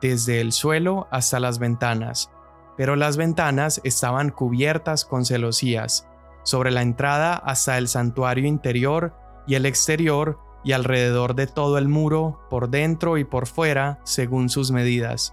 desde 0.00 0.40
el 0.40 0.52
suelo 0.52 1.08
hasta 1.10 1.40
las 1.40 1.58
ventanas, 1.58 2.30
pero 2.76 2.94
las 2.94 3.16
ventanas 3.16 3.80
estaban 3.84 4.30
cubiertas 4.30 5.04
con 5.04 5.24
celosías, 5.24 6.06
sobre 6.44 6.70
la 6.70 6.82
entrada 6.82 7.34
hasta 7.34 7.78
el 7.78 7.88
santuario 7.88 8.46
interior 8.46 9.14
y 9.46 9.54
el 9.54 9.66
exterior 9.66 10.38
y 10.66 10.72
alrededor 10.72 11.36
de 11.36 11.46
todo 11.46 11.78
el 11.78 11.86
muro, 11.86 12.40
por 12.50 12.70
dentro 12.70 13.18
y 13.18 13.24
por 13.24 13.46
fuera, 13.46 14.00
según 14.02 14.48
sus 14.48 14.72
medidas. 14.72 15.32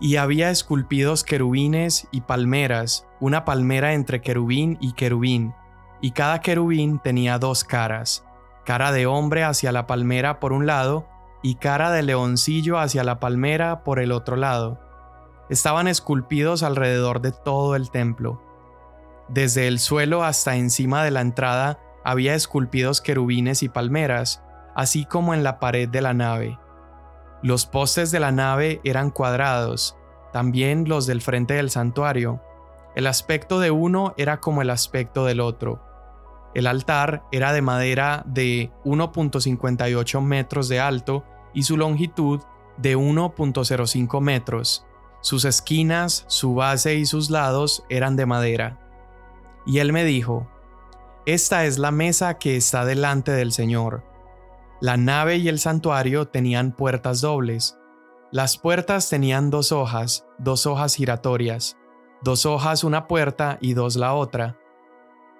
Y 0.00 0.16
había 0.16 0.50
esculpidos 0.50 1.22
querubines 1.22 2.08
y 2.10 2.22
palmeras, 2.22 3.06
una 3.20 3.44
palmera 3.44 3.94
entre 3.94 4.20
querubín 4.20 4.76
y 4.80 4.94
querubín, 4.94 5.54
y 6.00 6.10
cada 6.10 6.40
querubín 6.40 6.98
tenía 6.98 7.38
dos 7.38 7.62
caras. 7.62 8.24
cara 8.64 8.90
de 8.90 9.06
hombre 9.06 9.44
hacia 9.44 9.70
la 9.70 9.86
palmera 9.86 10.40
por 10.40 10.52
un 10.52 10.66
lado 10.66 11.06
y 11.40 11.54
cara 11.54 11.92
de 11.92 12.02
leoncillo 12.02 12.78
hacia 12.78 13.04
la 13.04 13.20
palmera 13.20 13.84
por 13.84 14.00
el 14.00 14.10
otro 14.10 14.34
lado. 14.34 14.80
Estaban 15.48 15.86
esculpidos 15.86 16.64
alrededor 16.64 17.20
de 17.20 17.30
todo 17.30 17.76
el 17.76 17.90
templo. 17.90 18.42
Desde 19.28 19.68
el 19.68 19.78
suelo 19.78 20.24
hasta 20.24 20.56
encima 20.56 21.04
de 21.04 21.12
la 21.12 21.20
entrada 21.20 21.78
había 22.04 22.34
esculpidos 22.34 23.00
querubines 23.00 23.62
y 23.62 23.68
palmeras, 23.68 24.42
así 24.74 25.04
como 25.04 25.34
en 25.34 25.42
la 25.42 25.58
pared 25.58 25.88
de 25.88 26.00
la 26.00 26.14
nave. 26.14 26.58
Los 27.42 27.66
postes 27.66 28.10
de 28.10 28.20
la 28.20 28.32
nave 28.32 28.80
eran 28.84 29.10
cuadrados, 29.10 29.96
también 30.32 30.88
los 30.88 31.06
del 31.06 31.20
frente 31.20 31.54
del 31.54 31.70
santuario. 31.70 32.42
El 32.94 33.06
aspecto 33.06 33.60
de 33.60 33.70
uno 33.70 34.14
era 34.16 34.40
como 34.40 34.62
el 34.62 34.70
aspecto 34.70 35.24
del 35.24 35.40
otro. 35.40 35.80
El 36.54 36.66
altar 36.66 37.22
era 37.30 37.52
de 37.52 37.62
madera 37.62 38.24
de 38.26 38.72
1.58 38.84 40.20
metros 40.20 40.68
de 40.68 40.80
alto 40.80 41.24
y 41.54 41.62
su 41.62 41.76
longitud 41.76 42.40
de 42.76 42.96
1.05 42.96 44.20
metros. 44.20 44.84
Sus 45.20 45.44
esquinas, 45.44 46.24
su 46.28 46.54
base 46.54 46.94
y 46.94 47.06
sus 47.06 47.30
lados 47.30 47.84
eran 47.88 48.16
de 48.16 48.26
madera. 48.26 48.78
Y 49.66 49.78
él 49.78 49.92
me 49.92 50.04
dijo, 50.04 50.48
Esta 51.26 51.66
es 51.66 51.78
la 51.78 51.90
mesa 51.90 52.38
que 52.38 52.56
está 52.56 52.84
delante 52.84 53.32
del 53.32 53.52
Señor. 53.52 54.04
La 54.80 54.96
nave 54.96 55.36
y 55.36 55.48
el 55.48 55.58
santuario 55.58 56.28
tenían 56.28 56.72
puertas 56.72 57.20
dobles. 57.20 57.78
Las 58.30 58.58
puertas 58.58 59.08
tenían 59.08 59.50
dos 59.50 59.72
hojas, 59.72 60.26
dos 60.38 60.66
hojas 60.66 60.94
giratorias, 60.94 61.76
dos 62.22 62.46
hojas 62.46 62.84
una 62.84 63.06
puerta 63.06 63.58
y 63.60 63.74
dos 63.74 63.96
la 63.96 64.14
otra 64.14 64.58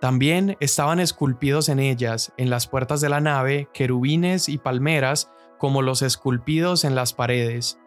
también 0.00 0.56
estaban 0.60 1.00
esculpidos 1.00 1.68
en 1.68 1.80
ellas, 1.80 2.32
en 2.36 2.50
las 2.50 2.68
puertas 2.68 3.00
de 3.00 3.08
la 3.08 3.20
nave, 3.20 3.68
querubines 3.72 4.48
y 4.48 4.56
palmeras, 4.58 5.30
como 5.58 5.82
los 5.82 6.02
esculpidos 6.02 6.84
en 6.84 6.94
las 6.94 7.12
paredes. 7.12 7.80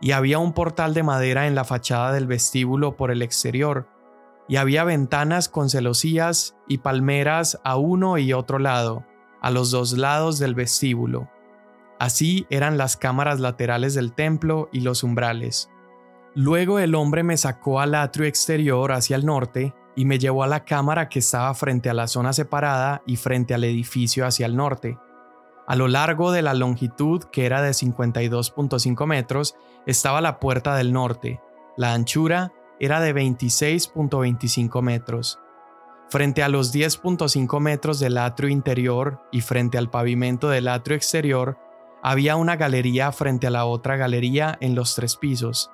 Y 0.00 0.12
había 0.12 0.38
un 0.38 0.54
portal 0.54 0.94
de 0.94 1.02
madera 1.02 1.46
en 1.46 1.54
la 1.54 1.64
fachada 1.64 2.12
del 2.12 2.26
vestíbulo 2.26 2.96
por 2.96 3.10
el 3.10 3.20
exterior, 3.20 3.86
y 4.48 4.56
había 4.56 4.84
ventanas 4.84 5.50
con 5.50 5.68
celosías 5.68 6.56
y 6.68 6.78
palmeras 6.78 7.60
a 7.64 7.76
uno 7.76 8.16
y 8.16 8.32
otro 8.32 8.58
lado, 8.58 9.04
a 9.46 9.50
los 9.52 9.70
dos 9.70 9.96
lados 9.96 10.40
del 10.40 10.56
vestíbulo. 10.56 11.30
Así 12.00 12.48
eran 12.50 12.76
las 12.76 12.96
cámaras 12.96 13.38
laterales 13.38 13.94
del 13.94 14.12
templo 14.12 14.68
y 14.72 14.80
los 14.80 15.04
umbrales. 15.04 15.70
Luego 16.34 16.80
el 16.80 16.96
hombre 16.96 17.22
me 17.22 17.36
sacó 17.36 17.78
al 17.78 17.94
atrio 17.94 18.26
exterior 18.26 18.90
hacia 18.90 19.14
el 19.14 19.24
norte, 19.24 19.72
y 19.94 20.04
me 20.04 20.18
llevó 20.18 20.42
a 20.42 20.48
la 20.48 20.64
cámara 20.64 21.08
que 21.08 21.20
estaba 21.20 21.54
frente 21.54 21.88
a 21.88 21.94
la 21.94 22.08
zona 22.08 22.32
separada 22.32 23.02
y 23.06 23.14
frente 23.14 23.54
al 23.54 23.62
edificio 23.62 24.26
hacia 24.26 24.46
el 24.46 24.56
norte. 24.56 24.98
A 25.68 25.76
lo 25.76 25.86
largo 25.86 26.32
de 26.32 26.42
la 26.42 26.52
longitud, 26.52 27.22
que 27.30 27.46
era 27.46 27.62
de 27.62 27.70
52.5 27.70 29.06
metros, 29.06 29.54
estaba 29.86 30.20
la 30.20 30.40
puerta 30.40 30.74
del 30.74 30.92
norte. 30.92 31.40
La 31.76 31.94
anchura 31.94 32.52
era 32.80 33.00
de 33.00 33.14
26.25 33.14 34.82
metros. 34.82 35.38
Frente 36.08 36.42
a 36.42 36.48
los 36.48 36.72
10.5 36.74 37.60
metros 37.60 37.98
del 37.98 38.18
atrio 38.18 38.48
interior 38.48 39.20
y 39.32 39.40
frente 39.40 39.78
al 39.78 39.90
pavimento 39.90 40.48
del 40.48 40.68
atrio 40.68 40.96
exterior, 40.96 41.58
había 42.02 42.36
una 42.36 42.56
galería 42.56 43.10
frente 43.12 43.46
a 43.46 43.50
la 43.50 43.64
otra 43.64 43.96
galería 43.96 44.56
en 44.60 44.74
los 44.74 44.94
tres 44.94 45.16
pisos 45.16 45.70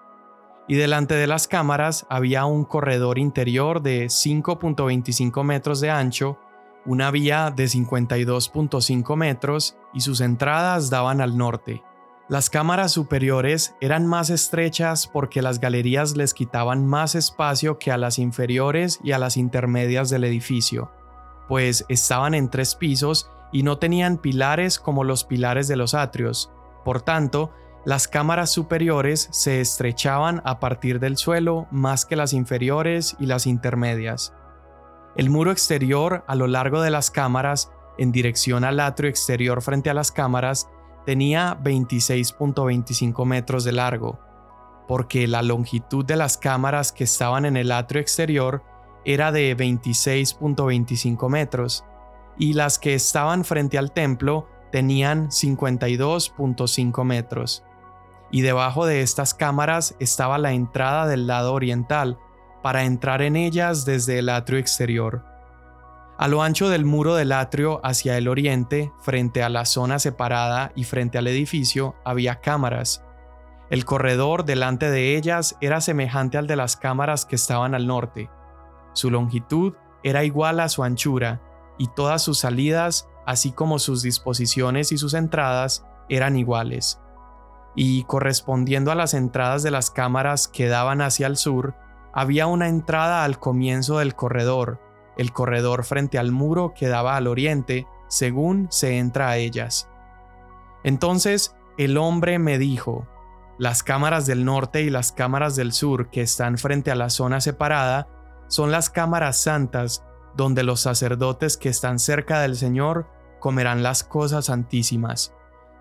y 0.68 0.76
delante 0.76 1.14
de 1.14 1.26
las 1.26 1.48
cámaras 1.48 2.06
había 2.08 2.44
un 2.44 2.64
corredor 2.64 3.18
interior 3.18 3.82
de 3.82 4.06
5.25 4.06 5.42
metros 5.44 5.80
de 5.80 5.90
ancho, 5.90 6.38
una 6.84 7.10
vía 7.10 7.52
de 7.54 7.64
52.5 7.64 9.16
metros 9.16 9.76
y 9.92 10.00
sus 10.00 10.20
entradas 10.20 10.90
daban 10.90 11.20
al 11.20 11.36
norte. 11.36 11.82
Las 12.28 12.50
cámaras 12.50 12.92
superiores 12.92 13.74
eran 13.80 14.06
más 14.06 14.30
estrechas 14.30 15.08
porque 15.08 15.42
las 15.42 15.58
galerías 15.58 16.16
les 16.16 16.34
quitaban 16.34 16.86
más 16.86 17.14
espacio 17.14 17.78
que 17.78 17.90
a 17.90 17.98
las 17.98 18.18
inferiores 18.18 19.00
y 19.02 19.12
a 19.12 19.18
las 19.18 19.36
intermedias 19.36 20.08
del 20.08 20.24
edificio, 20.24 20.90
pues 21.48 21.84
estaban 21.88 22.34
en 22.34 22.48
tres 22.48 22.76
pisos 22.76 23.28
y 23.50 23.64
no 23.64 23.78
tenían 23.78 24.18
pilares 24.18 24.78
como 24.78 25.02
los 25.04 25.24
pilares 25.24 25.66
de 25.66 25.76
los 25.76 25.94
atrios. 25.94 26.50
Por 26.84 27.02
tanto, 27.02 27.50
las 27.84 28.06
cámaras 28.06 28.50
superiores 28.50 29.28
se 29.32 29.60
estrechaban 29.60 30.40
a 30.44 30.60
partir 30.60 31.00
del 31.00 31.16
suelo 31.16 31.66
más 31.72 32.06
que 32.06 32.14
las 32.14 32.32
inferiores 32.32 33.16
y 33.18 33.26
las 33.26 33.48
intermedias. 33.48 34.32
El 35.16 35.28
muro 35.28 35.50
exterior 35.50 36.24
a 36.28 36.36
lo 36.36 36.46
largo 36.46 36.80
de 36.80 36.90
las 36.90 37.10
cámaras, 37.10 37.72
en 37.98 38.12
dirección 38.12 38.62
al 38.62 38.78
atrio 38.78 39.10
exterior 39.10 39.60
frente 39.60 39.90
a 39.90 39.94
las 39.94 40.12
cámaras, 40.12 40.68
tenía 41.04 41.58
26.25 41.62 43.24
metros 43.24 43.64
de 43.64 43.72
largo, 43.72 44.20
porque 44.88 45.26
la 45.26 45.42
longitud 45.42 46.04
de 46.04 46.16
las 46.16 46.36
cámaras 46.36 46.92
que 46.92 47.04
estaban 47.04 47.44
en 47.44 47.56
el 47.56 47.72
atrio 47.72 48.00
exterior 48.00 48.62
era 49.04 49.32
de 49.32 49.56
26.25 49.56 51.28
metros, 51.28 51.84
y 52.38 52.52
las 52.54 52.78
que 52.78 52.94
estaban 52.94 53.44
frente 53.44 53.78
al 53.78 53.92
templo 53.92 54.48
tenían 54.70 55.28
52.5 55.28 57.04
metros 57.04 57.64
y 58.32 58.40
debajo 58.40 58.86
de 58.86 59.02
estas 59.02 59.34
cámaras 59.34 59.94
estaba 60.00 60.38
la 60.38 60.52
entrada 60.52 61.06
del 61.06 61.28
lado 61.28 61.52
oriental, 61.52 62.18
para 62.62 62.84
entrar 62.84 63.22
en 63.22 63.36
ellas 63.36 63.84
desde 63.84 64.18
el 64.18 64.28
atrio 64.30 64.58
exterior. 64.58 65.24
A 66.22 66.28
lo 66.28 66.44
ancho 66.44 66.68
del 66.68 66.84
muro 66.84 67.16
del 67.16 67.32
atrio 67.32 67.80
hacia 67.82 68.16
el 68.16 68.28
oriente, 68.28 68.92
frente 69.00 69.42
a 69.42 69.48
la 69.48 69.64
zona 69.64 69.98
separada 69.98 70.70
y 70.76 70.84
frente 70.84 71.18
al 71.18 71.26
edificio, 71.26 71.96
había 72.04 72.40
cámaras. 72.40 73.04
El 73.70 73.84
corredor 73.84 74.44
delante 74.44 74.88
de 74.88 75.16
ellas 75.16 75.56
era 75.60 75.80
semejante 75.80 76.38
al 76.38 76.46
de 76.46 76.54
las 76.54 76.76
cámaras 76.76 77.26
que 77.26 77.34
estaban 77.34 77.74
al 77.74 77.88
norte. 77.88 78.30
Su 78.92 79.10
longitud 79.10 79.74
era 80.04 80.22
igual 80.22 80.60
a 80.60 80.68
su 80.68 80.84
anchura, 80.84 81.42
y 81.76 81.88
todas 81.88 82.22
sus 82.22 82.38
salidas, 82.38 83.08
así 83.26 83.50
como 83.50 83.80
sus 83.80 84.00
disposiciones 84.00 84.92
y 84.92 84.98
sus 84.98 85.14
entradas, 85.14 85.84
eran 86.08 86.36
iguales 86.36 87.00
y 87.74 88.04
correspondiendo 88.04 88.92
a 88.92 88.94
las 88.94 89.14
entradas 89.14 89.64
de 89.64 89.72
las 89.72 89.90
cámaras 89.90 90.46
que 90.46 90.68
daban 90.68 91.00
hacia 91.00 91.26
el 91.26 91.36
sur, 91.36 91.74
había 92.12 92.46
una 92.46 92.68
entrada 92.68 93.24
al 93.24 93.40
comienzo 93.40 93.98
del 93.98 94.14
corredor, 94.14 94.91
el 95.16 95.32
corredor 95.32 95.84
frente 95.84 96.18
al 96.18 96.32
muro 96.32 96.74
que 96.74 96.88
daba 96.88 97.16
al 97.16 97.26
oriente, 97.26 97.86
según 98.08 98.68
se 98.70 98.98
entra 98.98 99.28
a 99.28 99.36
ellas. 99.36 99.88
Entonces 100.84 101.54
el 101.78 101.96
hombre 101.96 102.38
me 102.38 102.58
dijo, 102.58 103.06
las 103.58 103.82
cámaras 103.82 104.26
del 104.26 104.44
norte 104.44 104.82
y 104.82 104.90
las 104.90 105.12
cámaras 105.12 105.56
del 105.56 105.72
sur 105.72 106.10
que 106.10 106.22
están 106.22 106.58
frente 106.58 106.90
a 106.90 106.94
la 106.94 107.10
zona 107.10 107.40
separada 107.40 108.08
son 108.48 108.70
las 108.70 108.90
cámaras 108.90 109.40
santas, 109.40 110.04
donde 110.36 110.62
los 110.62 110.80
sacerdotes 110.80 111.56
que 111.56 111.68
están 111.68 111.98
cerca 111.98 112.40
del 112.40 112.56
Señor 112.56 113.06
comerán 113.40 113.82
las 113.82 114.04
cosas 114.04 114.46
santísimas. 114.46 115.34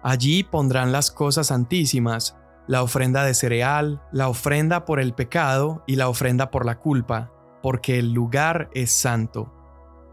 Allí 0.04 0.44
pondrán 0.44 0.92
las 0.92 1.12
cosas 1.12 1.48
santísimas, 1.48 2.38
la 2.68 2.84
ofrenda 2.84 3.24
de 3.24 3.34
cereal, 3.34 4.02
la 4.12 4.30
ofrenda 4.30 4.86
por 4.86 5.00
el 5.00 5.14
pecado 5.14 5.84
y 5.88 5.96
la 5.96 6.10
ofrenda 6.10 6.52
por 6.52 6.66
la 6.66 6.80
culpa, 6.80 7.32
porque 7.62 8.00
el 8.00 8.14
lugar 8.14 8.70
es 8.74 8.92
santo. 8.92 9.54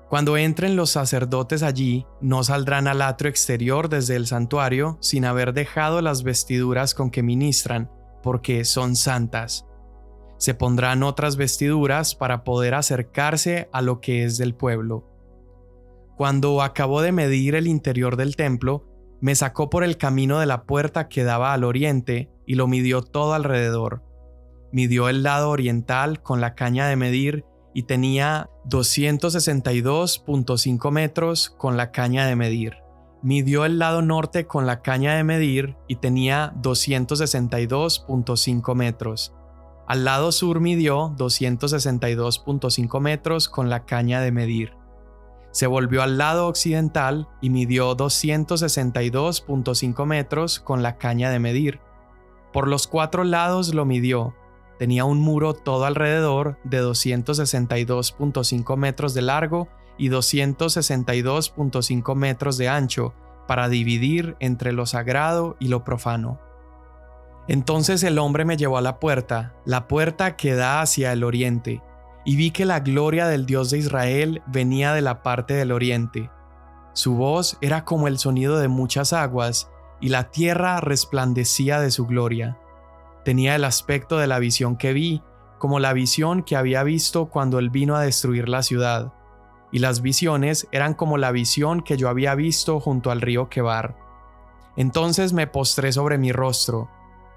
Cuando 0.08 0.38
entren 0.38 0.74
los 0.74 0.90
sacerdotes 0.90 1.62
allí, 1.62 2.06
no 2.22 2.42
saldrán 2.42 2.88
al 2.88 3.02
atrio 3.02 3.28
exterior 3.28 3.90
desde 3.90 4.16
el 4.16 4.26
santuario 4.26 4.96
sin 5.00 5.26
haber 5.26 5.52
dejado 5.52 6.00
las 6.00 6.22
vestiduras 6.22 6.94
con 6.94 7.10
que 7.10 7.22
ministran, 7.22 7.90
porque 8.22 8.64
son 8.64 8.96
santas. 8.96 9.66
Se 10.38 10.54
pondrán 10.54 11.02
otras 11.02 11.36
vestiduras 11.36 12.14
para 12.14 12.42
poder 12.42 12.74
acercarse 12.74 13.68
a 13.72 13.82
lo 13.82 14.00
que 14.00 14.24
es 14.24 14.38
del 14.38 14.54
pueblo. 14.54 15.04
Cuando 16.16 16.62
acabó 16.62 17.02
de 17.02 17.12
medir 17.12 17.54
el 17.54 17.66
interior 17.66 18.16
del 18.16 18.34
templo, 18.34 18.86
me 19.20 19.34
sacó 19.34 19.68
por 19.68 19.84
el 19.84 19.98
camino 19.98 20.38
de 20.38 20.46
la 20.46 20.64
puerta 20.64 21.08
que 21.08 21.24
daba 21.24 21.52
al 21.52 21.64
oriente 21.64 22.30
y 22.46 22.54
lo 22.54 22.66
midió 22.66 23.02
todo 23.02 23.34
alrededor. 23.34 24.07
Midió 24.72 25.08
el 25.08 25.22
lado 25.22 25.50
oriental 25.50 26.22
con 26.22 26.40
la 26.40 26.54
caña 26.54 26.88
de 26.88 26.96
medir 26.96 27.44
y 27.74 27.82
tenía 27.84 28.50
262.5 28.66 30.90
metros 30.90 31.54
con 31.56 31.76
la 31.76 31.90
caña 31.90 32.26
de 32.26 32.34
medir. 32.36 32.76
Midió 33.22 33.64
el 33.64 33.78
lado 33.78 34.02
norte 34.02 34.46
con 34.46 34.66
la 34.66 34.82
caña 34.82 35.14
de 35.16 35.24
medir 35.24 35.76
y 35.88 35.96
tenía 35.96 36.52
262.5 36.62 38.74
metros. 38.74 39.32
Al 39.88 40.04
lado 40.04 40.30
sur 40.32 40.60
midió 40.60 41.14
262.5 41.16 43.00
metros 43.00 43.48
con 43.48 43.70
la 43.70 43.86
caña 43.86 44.20
de 44.20 44.32
medir. 44.32 44.74
Se 45.50 45.66
volvió 45.66 46.02
al 46.02 46.18
lado 46.18 46.46
occidental 46.46 47.26
y 47.40 47.48
midió 47.50 47.96
262.5 47.96 50.04
metros 50.04 50.60
con 50.60 50.82
la 50.82 50.98
caña 50.98 51.30
de 51.30 51.38
medir. 51.38 51.80
Por 52.52 52.68
los 52.68 52.86
cuatro 52.86 53.24
lados 53.24 53.74
lo 53.74 53.84
midió, 53.84 54.34
Tenía 54.78 55.04
un 55.04 55.20
muro 55.20 55.54
todo 55.54 55.84
alrededor 55.84 56.58
de 56.64 56.82
262.5 56.82 58.76
metros 58.76 59.14
de 59.14 59.22
largo 59.22 59.68
y 59.98 60.10
262.5 60.10 62.14
metros 62.14 62.58
de 62.58 62.68
ancho 62.68 63.14
para 63.48 63.68
dividir 63.68 64.36
entre 64.38 64.72
lo 64.72 64.86
sagrado 64.86 65.56
y 65.58 65.66
lo 65.68 65.82
profano. 65.82 66.38
Entonces 67.48 68.02
el 68.02 68.18
hombre 68.18 68.44
me 68.44 68.56
llevó 68.56 68.78
a 68.78 68.82
la 68.82 69.00
puerta, 69.00 69.54
la 69.64 69.88
puerta 69.88 70.36
que 70.36 70.54
da 70.54 70.82
hacia 70.82 71.12
el 71.12 71.24
oriente, 71.24 71.82
y 72.24 72.36
vi 72.36 72.50
que 72.50 72.66
la 72.66 72.80
gloria 72.80 73.26
del 73.26 73.46
Dios 73.46 73.70
de 73.70 73.78
Israel 73.78 74.42
venía 74.46 74.92
de 74.92 75.00
la 75.00 75.22
parte 75.22 75.54
del 75.54 75.72
oriente. 75.72 76.30
Su 76.92 77.14
voz 77.14 77.56
era 77.62 77.86
como 77.86 78.06
el 78.06 78.18
sonido 78.18 78.58
de 78.58 78.68
muchas 78.68 79.14
aguas, 79.14 79.70
y 80.00 80.10
la 80.10 80.30
tierra 80.30 80.80
resplandecía 80.80 81.80
de 81.80 81.90
su 81.90 82.06
gloria. 82.06 82.58
Tenía 83.28 83.56
el 83.56 83.64
aspecto 83.64 84.16
de 84.16 84.26
la 84.26 84.38
visión 84.38 84.78
que 84.78 84.94
vi, 84.94 85.22
como 85.58 85.80
la 85.80 85.92
visión 85.92 86.42
que 86.42 86.56
había 86.56 86.82
visto 86.82 87.26
cuando 87.26 87.58
él 87.58 87.68
vino 87.68 87.94
a 87.94 88.00
destruir 88.00 88.48
la 88.48 88.62
ciudad, 88.62 89.12
y 89.70 89.80
las 89.80 90.00
visiones 90.00 90.66
eran 90.72 90.94
como 90.94 91.18
la 91.18 91.30
visión 91.30 91.82
que 91.82 91.98
yo 91.98 92.08
había 92.08 92.34
visto 92.34 92.80
junto 92.80 93.10
al 93.10 93.20
río 93.20 93.50
Quebar. 93.50 93.98
Entonces 94.78 95.34
me 95.34 95.46
postré 95.46 95.92
sobre 95.92 96.16
mi 96.16 96.32
rostro, 96.32 96.88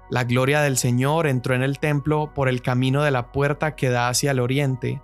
la 0.08 0.24
gloria 0.24 0.62
del 0.62 0.78
Señor 0.78 1.26
entró 1.26 1.54
en 1.54 1.62
el 1.62 1.78
templo 1.78 2.32
por 2.32 2.48
el 2.48 2.62
camino 2.62 3.02
de 3.02 3.10
la 3.10 3.30
puerta 3.30 3.76
que 3.76 3.90
da 3.90 4.08
hacia 4.08 4.30
el 4.30 4.40
oriente. 4.40 5.02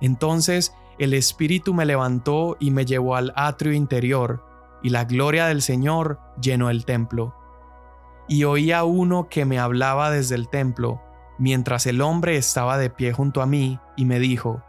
Entonces 0.00 0.72
el 1.00 1.14
Espíritu 1.14 1.74
me 1.74 1.84
levantó 1.84 2.56
y 2.60 2.70
me 2.70 2.84
llevó 2.84 3.16
al 3.16 3.32
atrio 3.34 3.72
interior, 3.72 4.44
y 4.84 4.90
la 4.90 5.04
gloria 5.04 5.46
del 5.46 5.62
Señor 5.62 6.20
llenó 6.40 6.70
el 6.70 6.84
templo. 6.84 7.34
Y 8.28 8.44
oí 8.44 8.72
uno 8.72 9.28
que 9.28 9.44
me 9.44 9.58
hablaba 9.58 10.10
desde 10.10 10.34
el 10.34 10.48
templo, 10.48 11.02
mientras 11.38 11.86
el 11.86 12.00
hombre 12.00 12.36
estaba 12.36 12.78
de 12.78 12.90
pie 12.90 13.12
junto 13.12 13.42
a 13.42 13.46
mí, 13.46 13.78
y 13.96 14.04
me 14.04 14.18
dijo, 14.18 14.62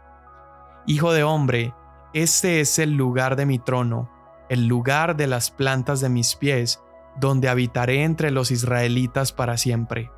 Hijo 0.86 1.12
de 1.12 1.24
hombre, 1.24 1.72
este 2.12 2.60
es 2.60 2.78
el 2.78 2.96
lugar 2.96 3.36
de 3.36 3.46
mi 3.46 3.58
trono, 3.58 4.10
el 4.48 4.66
lugar 4.66 5.16
de 5.16 5.26
las 5.26 5.50
plantas 5.50 6.00
de 6.00 6.08
mis 6.08 6.34
pies, 6.36 6.82
donde 7.18 7.48
habitaré 7.48 8.02
entre 8.02 8.30
los 8.30 8.50
israelitas 8.50 9.32
para 9.32 9.56
siempre. 9.56 10.10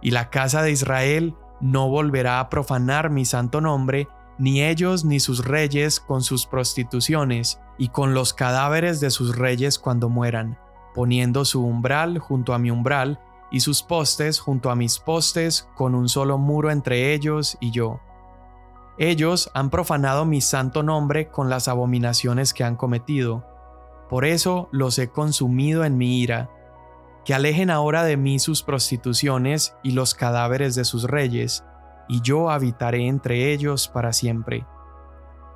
Y 0.00 0.12
la 0.12 0.30
casa 0.30 0.62
de 0.62 0.70
Israel 0.70 1.34
no 1.60 1.88
volverá 1.88 2.40
a 2.40 2.48
profanar 2.48 3.10
mi 3.10 3.24
santo 3.24 3.60
nombre, 3.60 4.08
ni 4.38 4.62
ellos 4.62 5.04
ni 5.04 5.20
sus 5.20 5.44
reyes 5.44 6.00
con 6.00 6.22
sus 6.22 6.46
prostituciones, 6.46 7.60
y 7.76 7.88
con 7.88 8.14
los 8.14 8.32
cadáveres 8.32 9.00
de 9.00 9.10
sus 9.10 9.36
reyes 9.36 9.78
cuando 9.78 10.08
mueran, 10.08 10.58
poniendo 10.94 11.44
su 11.44 11.64
umbral 11.64 12.18
junto 12.18 12.54
a 12.54 12.58
mi 12.58 12.70
umbral, 12.70 13.20
y 13.50 13.60
sus 13.60 13.82
postes 13.82 14.38
junto 14.38 14.70
a 14.70 14.76
mis 14.76 14.98
postes, 14.98 15.68
con 15.74 15.94
un 15.94 16.08
solo 16.08 16.38
muro 16.38 16.70
entre 16.70 17.12
ellos 17.12 17.58
y 17.60 17.72
yo. 17.72 18.00
Ellos 18.96 19.50
han 19.54 19.70
profanado 19.70 20.24
mi 20.24 20.40
santo 20.40 20.82
nombre 20.82 21.28
con 21.28 21.50
las 21.50 21.68
abominaciones 21.68 22.54
que 22.54 22.64
han 22.64 22.76
cometido, 22.76 23.44
por 24.10 24.24
eso 24.24 24.68
los 24.72 24.98
he 24.98 25.08
consumido 25.08 25.84
en 25.84 25.96
mi 25.96 26.20
ira. 26.20 26.50
Que 27.24 27.32
alejen 27.32 27.70
ahora 27.70 28.02
de 28.02 28.16
mí 28.16 28.40
sus 28.40 28.62
prostituciones 28.64 29.76
y 29.84 29.92
los 29.92 30.14
cadáveres 30.14 30.74
de 30.74 30.84
sus 30.84 31.04
reyes, 31.04 31.64
y 32.08 32.20
yo 32.22 32.50
habitaré 32.50 33.06
entre 33.06 33.52
ellos 33.52 33.86
para 33.86 34.12
siempre. 34.12 34.66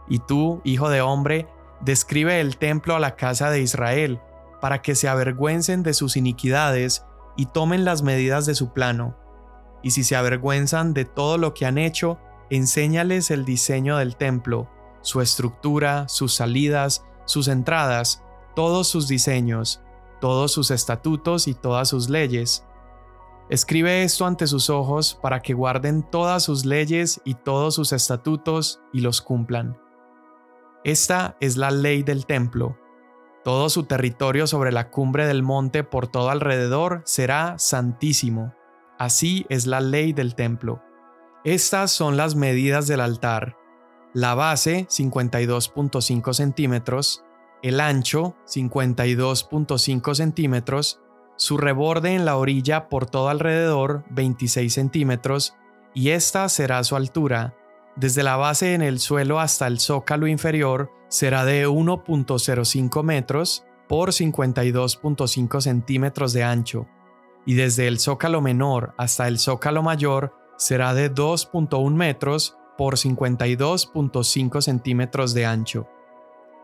Y 0.09 0.21
tú, 0.21 0.61
hijo 0.63 0.89
de 0.89 1.01
hombre, 1.01 1.49
describe 1.81 2.41
el 2.41 2.59
templo 2.59 2.95
a 2.95 3.01
la 3.01 3.17
casa 3.17 3.51
de 3.51 3.61
Israel, 3.61 4.21
para 4.65 4.81
que 4.81 4.95
se 4.95 5.11
avergüencen 5.11 5.83
de 5.83 5.93
sus 5.93 6.17
iniquidades 6.17 7.05
y 7.37 7.45
tomen 7.45 7.85
las 7.85 8.01
medidas 8.01 8.47
de 8.47 8.55
su 8.55 8.73
plano. 8.73 9.15
Y 9.83 9.91
si 9.91 10.05
se 10.05 10.17
avergüenzan 10.17 10.95
de 10.95 11.05
todo 11.05 11.37
lo 11.37 11.53
que 11.53 11.67
han 11.67 11.77
hecho, 11.77 12.19
enséñales 12.49 13.31
el 13.31 13.45
diseño 13.45 13.99
del 13.99 14.17
templo, 14.17 14.71
su 15.03 15.21
estructura, 15.21 16.09
sus 16.09 16.33
salidas, 16.33 17.05
sus 17.27 17.49
entradas, 17.49 18.23
todos 18.57 18.89
sus 18.89 19.07
diseños, 19.07 19.83
todos 20.19 20.53
sus 20.53 20.71
estatutos 20.71 21.47
y 21.47 21.53
todas 21.53 21.91
sus 21.91 22.09
leyes. 22.09 22.65
Escribe 23.51 24.03
esto 24.03 24.25
ante 24.25 24.47
sus 24.47 24.71
ojos 24.71 25.19
para 25.21 25.43
que 25.43 25.53
guarden 25.53 26.03
todas 26.11 26.43
sus 26.43 26.65
leyes 26.65 27.21
y 27.27 27.35
todos 27.35 27.75
sus 27.75 27.93
estatutos 27.93 28.81
y 28.95 29.01
los 29.01 29.21
cumplan. 29.21 29.79
Esta 30.85 31.37
es 31.39 31.59
la 31.59 31.71
ley 31.71 32.03
del 32.03 32.25
templo. 32.25 32.79
Todo 33.45 33.69
su 33.69 33.85
territorio 33.85 34.47
sobre 34.47 34.73
la 34.73 34.91
cumbre 34.91 35.27
del 35.27 35.43
monte 35.43 35.85
por 35.85 36.09
todo 36.09 36.31
alrededor 36.31 37.03
será 37.05 37.59
santísimo. 37.59 38.55
Así 38.99 39.45
es 39.51 39.67
la 39.67 39.81
ley 39.81 40.15
del 40.15 40.35
templo. 40.35 40.83
Estas 41.45 41.91
son 41.91 42.17
las 42.17 42.37
medidas 42.37 42.87
del 42.87 43.01
altar. 43.01 43.59
La 44.15 44.35
base 44.35 44.87
52.5 44.89 46.33
centímetros, 46.33 47.23
el 47.63 47.81
ancho 47.81 48.35
52.5 48.47 50.15
centímetros, 50.15 51.01
su 51.37 51.59
reborde 51.59 52.15
en 52.15 52.25
la 52.25 52.37
orilla 52.37 52.89
por 52.89 53.05
todo 53.05 53.29
alrededor 53.29 54.05
26 54.11 54.73
centímetros 54.73 55.55
y 55.93 56.11
esta 56.11 56.49
será 56.49 56.83
su 56.85 56.97
altura. 56.97 57.55
Desde 57.97 58.23
la 58.23 58.37
base 58.37 58.75
en 58.75 58.83
el 58.83 58.99
suelo 58.99 59.41
hasta 59.41 59.67
el 59.67 59.79
zócalo 59.79 60.27
inferior 60.27 60.91
será 61.09 61.45
de 61.45 61.69
1.05 61.69 63.03
metros 63.03 63.65
por 63.89 64.11
52.5 64.11 65.61
centímetros 65.61 66.33
de 66.33 66.43
ancho 66.43 66.89
y 67.47 67.55
desde 67.55 67.89
el 67.89 67.99
zócalo 67.99 68.41
menor 68.41 68.95
hasta 68.97 69.29
el 69.29 69.39
zócalo 69.39 69.83
mayor 69.83 70.35
será 70.57 70.95
de 70.95 71.13
2.1 71.13 71.93
metros 71.95 72.57
por 72.79 72.97
52.5 72.97 74.61
centímetros 74.63 75.35
de 75.35 75.47
ancho. 75.47 75.89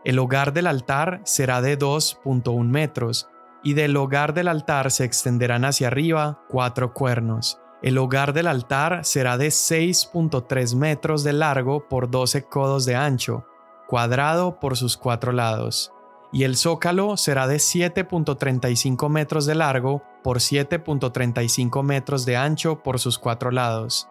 El 0.03 0.19
hogar 0.19 0.53
del 0.53 0.67
altar 0.67 1.21
será 1.23 1.61
de 1.61 1.77
2.1 1.77 2.63
metros, 2.65 3.29
y 3.63 3.73
del 3.73 3.95
hogar 3.95 4.33
del 4.33 4.47
altar 4.47 4.89
se 4.89 5.03
extenderán 5.03 5.65
hacia 5.65 5.87
arriba 5.87 6.41
cuatro 6.49 6.93
cuernos. 6.93 7.59
El 7.81 7.97
hogar 7.97 8.33
del 8.33 8.47
altar 8.47 9.03
será 9.03 9.37
de 9.37 9.47
6.3 9.47 10.75
metros 10.75 11.23
de 11.23 11.33
largo 11.33 11.87
por 11.87 12.11
12 12.11 12.43
codos 12.43 12.85
de 12.85 12.95
ancho, 12.95 13.45
cuadrado 13.87 14.59
por 14.59 14.77
sus 14.77 14.97
cuatro 14.97 15.31
lados. 15.31 15.91
Y 16.31 16.43
el 16.43 16.55
zócalo 16.55 17.17
será 17.17 17.47
de 17.47 17.57
7.35 17.57 19.09
metros 19.09 19.45
de 19.45 19.55
largo 19.55 20.03
por 20.23 20.37
7.35 20.37 21.83
metros 21.83 22.25
de 22.25 22.37
ancho 22.37 22.83
por 22.83 22.99
sus 22.99 23.17
cuatro 23.17 23.51
lados. 23.51 24.07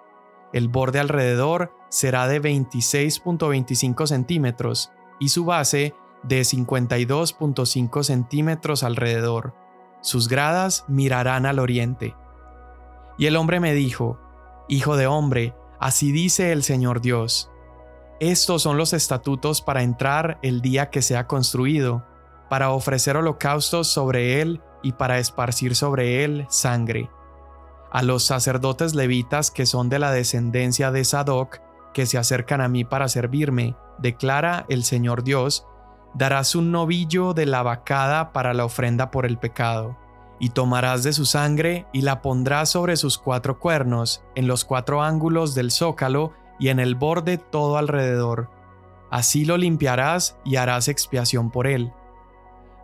El 0.53 0.69
borde 0.69 0.99
alrededor 0.99 1.73
será 1.89 2.27
de 2.27 2.43
26.25 2.43 4.07
centímetros 4.07 4.91
y 5.21 5.29
su 5.29 5.45
base 5.45 5.95
de 6.25 6.41
52.5 6.41 8.03
centímetros 8.03 8.83
alrededor. 8.83 9.55
Sus 10.03 10.29
gradas 10.29 10.85
mirarán 10.89 11.47
al 11.47 11.61
oriente. 11.61 12.17
Y 13.21 13.27
el 13.27 13.37
hombre 13.37 13.61
me 13.61 13.75
dijo, 13.75 14.19
Hijo 14.67 14.97
de 14.97 15.07
hombre, 15.07 15.55
así 15.79 16.11
dice 16.11 16.53
el 16.53 16.63
Señor 16.63 17.03
Dios. 17.03 17.51
Estos 18.19 18.63
son 18.63 18.79
los 18.79 18.95
estatutos 18.95 19.61
para 19.61 19.83
entrar 19.83 20.39
el 20.41 20.63
día 20.63 20.89
que 20.89 21.03
sea 21.03 21.27
construido, 21.27 22.03
para 22.49 22.71
ofrecer 22.71 23.19
holocaustos 23.19 23.89
sobre 23.89 24.41
él 24.41 24.63
y 24.83 24.93
para 24.93 25.19
esparcir 25.19 25.77
sobre 25.77 26.25
él 26.25 26.47
sangre. 26.49 27.11
A 27.93 28.01
los 28.01 28.25
sacerdotes 28.25 28.95
levitas 28.95 29.51
que 29.51 29.67
son 29.67 29.91
de 29.91 29.99
la 29.99 30.13
descendencia 30.13 30.91
de 30.91 31.05
Sadoc, 31.05 31.61
que 31.93 32.07
se 32.07 32.17
acercan 32.17 32.63
a 32.63 32.69
mí 32.69 32.85
para 32.87 33.09
servirme, 33.09 33.77
declara 33.99 34.65
el 34.71 34.83
Señor 34.83 35.25
Dios, 35.25 35.67
darás 36.15 36.55
un 36.55 36.73
novillo 36.73 37.35
de 37.35 37.45
la 37.45 37.63
vacada 37.63 38.33
para 38.33 38.55
la 38.55 38.65
ofrenda 38.65 39.11
por 39.11 39.27
el 39.27 39.37
pecado, 39.37 39.99
y 40.41 40.49
tomarás 40.51 41.05
de 41.05 41.13
su 41.13 41.27
sangre 41.27 41.87
y 41.93 42.01
la 42.01 42.23
pondrás 42.23 42.71
sobre 42.71 42.97
sus 42.97 43.19
cuatro 43.19 43.61
cuernos, 43.61 44.25
en 44.35 44.49
los 44.49 44.65
cuatro 44.65 45.03
ángulos 45.03 45.55
del 45.55 45.71
zócalo 45.71 46.33
y 46.59 46.71
en 46.71 46.81
el 46.81 46.95
borde 46.95 47.37
todo 47.37 47.77
alrededor. 47.77 48.51
Así 49.11 49.45
lo 49.45 49.59
limpiarás 49.59 50.39
y 50.45 50.57
harás 50.57 50.89
expiación 50.89 51.51
por 51.51 51.67
él. 51.67 51.93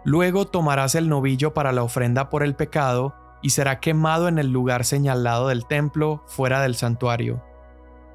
Luego 0.04 0.46
tomarás 0.46 0.94
el 0.94 1.08
novillo 1.08 1.54
para 1.54 1.72
la 1.72 1.82
ofrenda 1.82 2.30
por 2.30 2.42
el 2.42 2.54
pecado, 2.54 3.14
y 3.42 3.50
será 3.50 3.80
quemado 3.80 4.28
en 4.28 4.38
el 4.38 4.50
lugar 4.50 4.84
señalado 4.84 5.48
del 5.48 5.66
templo 5.66 6.22
fuera 6.26 6.62
del 6.62 6.74
santuario. 6.74 7.42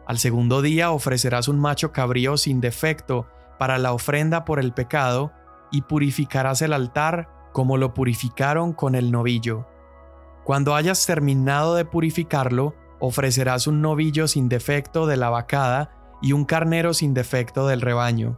Al 0.06 0.20
segundo 0.20 0.62
día 0.62 0.92
ofrecerás 0.92 1.48
un 1.48 1.60
macho 1.60 1.92
cabrío 1.92 2.38
sin 2.38 2.60
defecto 2.60 3.28
para 3.58 3.78
la 3.78 3.94
ofrenda 3.94 4.46
por 4.46 4.60
el 4.60 4.74
pecado, 4.74 5.32
y 5.72 5.84
purificarás 5.84 6.62
el 6.62 6.74
altar 6.74 7.41
como 7.52 7.78
lo 7.78 7.94
purificaron 7.94 8.74
con 8.74 8.96
el 8.96 9.12
novillo. 9.12 9.68
Cuando 10.44 10.76
hayas 10.76 11.06
terminado 11.06 11.76
de 11.76 11.86
purificarlo, 11.86 12.76
ofrecerás 13.00 13.68
un 13.68 13.82
novillo 13.82 14.28
sin 14.28 14.50
defecto 14.50 15.06
de 15.06 15.18
la 15.18 15.30
vacada 15.30 16.18
y 16.22 16.34
un 16.34 16.46
carnero 16.46 16.94
sin 16.94 17.14
defecto 17.14 17.68
del 17.68 17.82
rebaño. 17.82 18.38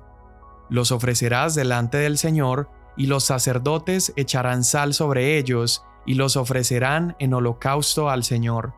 Los 0.70 0.92
ofrecerás 0.92 1.56
delante 1.56 1.98
del 1.98 2.18
Señor, 2.18 2.70
y 2.96 3.08
los 3.08 3.24
sacerdotes 3.24 4.14
echarán 4.16 4.64
sal 4.64 4.94
sobre 4.94 5.38
ellos 5.38 5.84
y 6.06 6.16
los 6.16 6.36
ofrecerán 6.36 7.16
en 7.20 7.34
holocausto 7.34 8.10
al 8.10 8.24
Señor. 8.24 8.74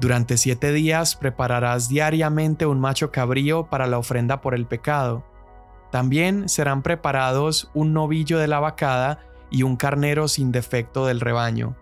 Durante 0.00 0.36
siete 0.36 0.72
días 0.72 1.16
prepararás 1.16 1.88
diariamente 1.88 2.66
un 2.66 2.80
macho 2.80 3.10
cabrío 3.10 3.66
para 3.66 3.86
la 3.86 3.98
ofrenda 3.98 4.40
por 4.40 4.54
el 4.54 4.66
pecado. 4.66 5.24
También 5.90 6.48
serán 6.48 6.82
preparados 6.82 7.70
un 7.74 7.92
novillo 7.92 8.38
de 8.38 8.48
la 8.48 8.60
vacada 8.60 9.20
y 9.52 9.62
un 9.62 9.76
carnero 9.76 10.26
sin 10.26 10.50
defecto 10.50 11.06
del 11.06 11.20
rebaño. 11.20 11.76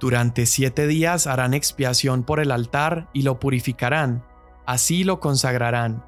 Durante 0.00 0.46
siete 0.46 0.86
días 0.86 1.26
harán 1.26 1.52
expiación 1.52 2.22
por 2.22 2.40
el 2.40 2.50
altar 2.50 3.08
y 3.12 3.22
lo 3.22 3.38
purificarán, 3.38 4.24
así 4.64 5.04
lo 5.04 5.20
consagrarán. 5.20 6.04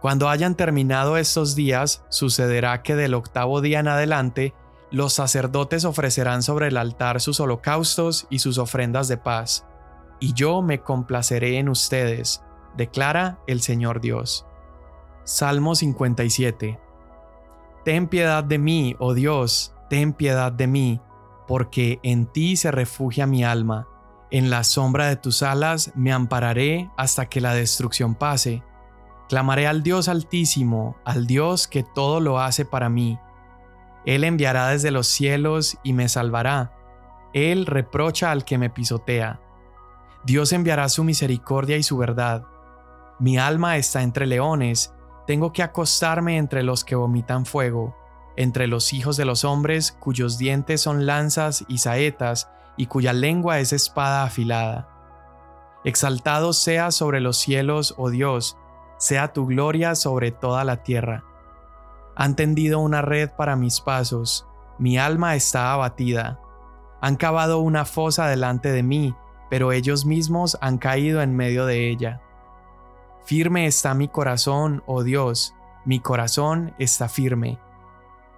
Cuando 0.00 0.28
hayan 0.28 0.54
terminado 0.54 1.16
estos 1.16 1.56
días, 1.56 2.04
sucederá 2.08 2.82
que 2.82 2.94
del 2.94 3.14
octavo 3.14 3.60
día 3.60 3.80
en 3.80 3.88
adelante, 3.88 4.54
los 4.90 5.14
sacerdotes 5.14 5.84
ofrecerán 5.84 6.42
sobre 6.42 6.68
el 6.68 6.76
altar 6.76 7.20
sus 7.20 7.40
holocaustos 7.40 8.26
y 8.30 8.38
sus 8.38 8.58
ofrendas 8.58 9.08
de 9.08 9.16
paz 9.16 9.66
y 10.22 10.34
yo 10.34 10.62
me 10.62 10.80
complaceré 10.80 11.58
en 11.58 11.68
ustedes, 11.68 12.44
declara 12.76 13.40
el 13.48 13.60
Señor 13.60 14.00
Dios. 14.00 14.46
Salmo 15.24 15.74
57 15.74 16.78
Ten 17.84 18.06
piedad 18.06 18.44
de 18.44 18.58
mí, 18.58 18.94
oh 19.00 19.14
Dios, 19.14 19.74
ten 19.92 20.14
piedad 20.14 20.50
de 20.50 20.66
mí, 20.66 21.02
porque 21.46 22.00
en 22.02 22.24
ti 22.24 22.56
se 22.56 22.70
refugia 22.70 23.26
mi 23.26 23.44
alma. 23.44 23.88
En 24.30 24.48
la 24.48 24.64
sombra 24.64 25.06
de 25.06 25.16
tus 25.16 25.42
alas 25.42 25.92
me 25.94 26.14
ampararé 26.14 26.90
hasta 26.96 27.26
que 27.26 27.42
la 27.42 27.52
destrucción 27.52 28.14
pase. 28.14 28.62
Clamaré 29.28 29.66
al 29.66 29.82
Dios 29.82 30.08
altísimo, 30.08 30.96
al 31.04 31.26
Dios 31.26 31.68
que 31.68 31.82
todo 31.82 32.20
lo 32.20 32.40
hace 32.40 32.64
para 32.64 32.88
mí. 32.88 33.18
Él 34.06 34.24
enviará 34.24 34.68
desde 34.68 34.90
los 34.90 35.08
cielos 35.08 35.76
y 35.82 35.92
me 35.92 36.08
salvará. 36.08 36.72
Él 37.34 37.66
reprocha 37.66 38.30
al 38.30 38.46
que 38.46 38.56
me 38.56 38.70
pisotea. 38.70 39.42
Dios 40.24 40.54
enviará 40.54 40.88
su 40.88 41.04
misericordia 41.04 41.76
y 41.76 41.82
su 41.82 41.98
verdad. 41.98 42.46
Mi 43.20 43.36
alma 43.36 43.76
está 43.76 44.00
entre 44.00 44.24
leones, 44.24 44.94
tengo 45.26 45.52
que 45.52 45.62
acostarme 45.62 46.38
entre 46.38 46.62
los 46.62 46.82
que 46.82 46.94
vomitan 46.94 47.44
fuego, 47.44 47.94
entre 48.36 48.66
los 48.66 48.92
hijos 48.92 49.16
de 49.16 49.24
los 49.24 49.44
hombres 49.44 49.92
cuyos 49.92 50.38
dientes 50.38 50.80
son 50.80 51.06
lanzas 51.06 51.64
y 51.68 51.78
saetas 51.78 52.50
y 52.76 52.86
cuya 52.86 53.12
lengua 53.12 53.58
es 53.58 53.72
espada 53.72 54.24
afilada. 54.24 54.88
Exaltado 55.84 56.52
sea 56.52 56.90
sobre 56.90 57.20
los 57.20 57.36
cielos, 57.38 57.94
oh 57.98 58.10
Dios, 58.10 58.56
sea 58.98 59.32
tu 59.32 59.46
gloria 59.46 59.94
sobre 59.94 60.30
toda 60.30 60.64
la 60.64 60.82
tierra. 60.82 61.24
Han 62.14 62.36
tendido 62.36 62.78
una 62.78 63.02
red 63.02 63.30
para 63.30 63.56
mis 63.56 63.80
pasos, 63.80 64.46
mi 64.78 64.98
alma 64.98 65.34
está 65.34 65.72
abatida. 65.72 66.40
Han 67.00 67.16
cavado 67.16 67.58
una 67.58 67.84
fosa 67.84 68.28
delante 68.28 68.70
de 68.70 68.82
mí, 68.82 69.14
pero 69.50 69.72
ellos 69.72 70.06
mismos 70.06 70.56
han 70.60 70.78
caído 70.78 71.20
en 71.20 71.34
medio 71.34 71.66
de 71.66 71.90
ella. 71.90 72.20
Firme 73.24 73.66
está 73.66 73.94
mi 73.94 74.08
corazón, 74.08 74.82
oh 74.86 75.02
Dios, 75.02 75.54
mi 75.84 76.00
corazón 76.00 76.74
está 76.78 77.08
firme. 77.08 77.58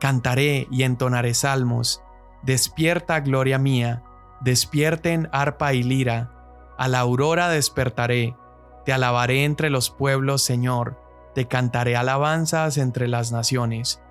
Cantaré 0.05 0.69
y 0.71 0.83
entonaré 0.83 1.33
salmos. 1.33 2.03
Despierta, 2.43 3.21
gloria 3.21 3.59
mía, 3.59 4.03
despierten 4.43 5.31
arpa 5.33 5.73
y 5.73 5.83
lira. 5.83 6.31
A 6.77 6.89
la 6.89 7.01
aurora 7.01 7.49
despertaré, 7.49 8.37
te 8.85 8.93
alabaré 8.93 9.45
entre 9.45 9.71
los 9.71 9.89
pueblos, 9.89 10.43
Señor, 10.43 11.01
te 11.35 11.49
cantaré 11.49 11.97
alabanzas 11.97 12.77
entre 12.77 13.09
las 13.09 13.33
naciones, 13.33 14.03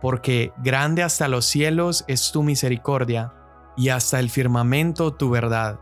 porque 0.00 0.52
grande 0.58 1.02
hasta 1.02 1.26
los 1.26 1.46
cielos 1.46 2.04
es 2.06 2.30
tu 2.30 2.44
misericordia, 2.44 3.34
y 3.76 3.88
hasta 3.88 4.20
el 4.20 4.30
firmamento 4.30 5.14
tu 5.14 5.30
verdad. 5.30 5.80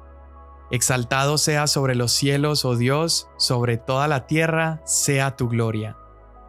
Exaltado 0.70 1.36
sea 1.36 1.66
sobre 1.66 1.94
los 1.94 2.12
cielos, 2.12 2.64
oh 2.64 2.74
Dios, 2.74 3.28
sobre 3.36 3.76
toda 3.76 4.08
la 4.08 4.26
tierra 4.26 4.80
sea 4.86 5.36
tu 5.36 5.46
gloria. 5.46 5.94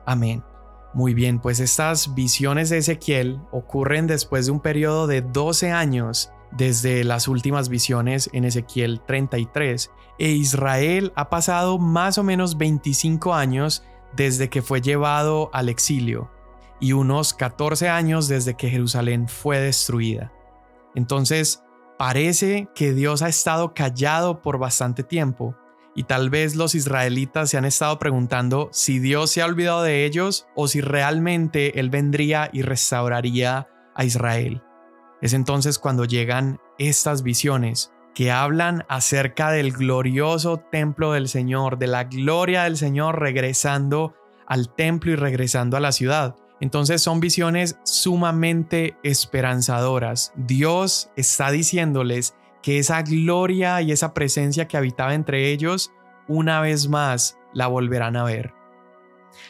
Amén. 0.05 0.41
Muy 0.93 1.13
bien, 1.13 1.39
pues 1.39 1.59
estas 1.59 2.15
visiones 2.15 2.69
de 2.69 2.79
Ezequiel 2.79 3.39
ocurren 3.51 4.07
después 4.07 4.45
de 4.45 4.51
un 4.51 4.59
periodo 4.59 5.07
de 5.07 5.21
12 5.21 5.71
años 5.71 6.31
desde 6.51 7.03
las 7.03 7.27
últimas 7.27 7.69
visiones 7.69 8.29
en 8.33 8.43
Ezequiel 8.43 9.01
33, 9.05 9.91
e 10.17 10.29
Israel 10.29 11.13
ha 11.15 11.29
pasado 11.29 11.77
más 11.77 12.17
o 12.17 12.23
menos 12.23 12.57
25 12.57 13.35
años 13.35 13.83
desde 14.15 14.49
que 14.49 14.63
fue 14.63 14.81
llevado 14.81 15.51
al 15.53 15.69
exilio 15.69 16.31
y 16.79 16.93
unos 16.93 17.33
14 17.33 17.87
años 17.89 18.27
desde 18.27 18.55
que 18.55 18.69
Jerusalén 18.69 19.27
fue 19.27 19.59
destruida. 19.59 20.31
Entonces, 20.95 21.61
Parece 21.99 22.69
que 22.75 22.93
Dios 22.93 23.21
ha 23.21 23.27
estado 23.27 23.73
callado 23.73 24.41
por 24.41 24.57
bastante 24.57 25.03
tiempo 25.03 25.57
y 25.99 26.03
tal 26.03 26.29
vez 26.29 26.55
los 26.55 26.75
israelitas 26.75 27.49
se 27.49 27.57
han 27.57 27.65
estado 27.65 27.99
preguntando 27.99 28.69
si 28.71 28.99
Dios 28.99 29.31
se 29.31 29.41
ha 29.41 29.45
olvidado 29.45 29.83
de 29.83 30.05
ellos 30.05 30.47
o 30.55 30.69
si 30.69 30.79
realmente 30.79 31.77
Él 31.77 31.89
vendría 31.89 32.49
y 32.53 32.61
restauraría 32.61 33.67
a 33.95 34.05
Israel. 34.05 34.63
Es 35.21 35.33
entonces 35.33 35.77
cuando 35.77 36.05
llegan 36.05 36.61
estas 36.77 37.21
visiones 37.21 37.91
que 38.15 38.31
hablan 38.31 38.85
acerca 38.87 39.51
del 39.51 39.73
glorioso 39.73 40.63
templo 40.71 41.11
del 41.11 41.27
Señor, 41.27 41.77
de 41.77 41.87
la 41.87 42.05
gloria 42.05 42.63
del 42.63 42.77
Señor 42.77 43.19
regresando 43.19 44.15
al 44.47 44.73
templo 44.73 45.11
y 45.11 45.17
regresando 45.17 45.75
a 45.75 45.81
la 45.81 45.91
ciudad. 45.91 46.37
Entonces 46.61 47.01
son 47.01 47.19
visiones 47.19 47.77
sumamente 47.83 48.95
esperanzadoras. 49.03 50.31
Dios 50.37 51.11
está 51.17 51.51
diciéndoles 51.51 52.35
que 52.61 52.79
esa 52.79 53.01
gloria 53.01 53.81
y 53.81 53.91
esa 53.91 54.13
presencia 54.13 54.67
que 54.67 54.77
habitaba 54.77 55.13
entre 55.13 55.51
ellos, 55.51 55.91
una 56.27 56.61
vez 56.61 56.87
más 56.87 57.37
la 57.53 57.67
volverán 57.67 58.15
a 58.15 58.23
ver. 58.23 58.53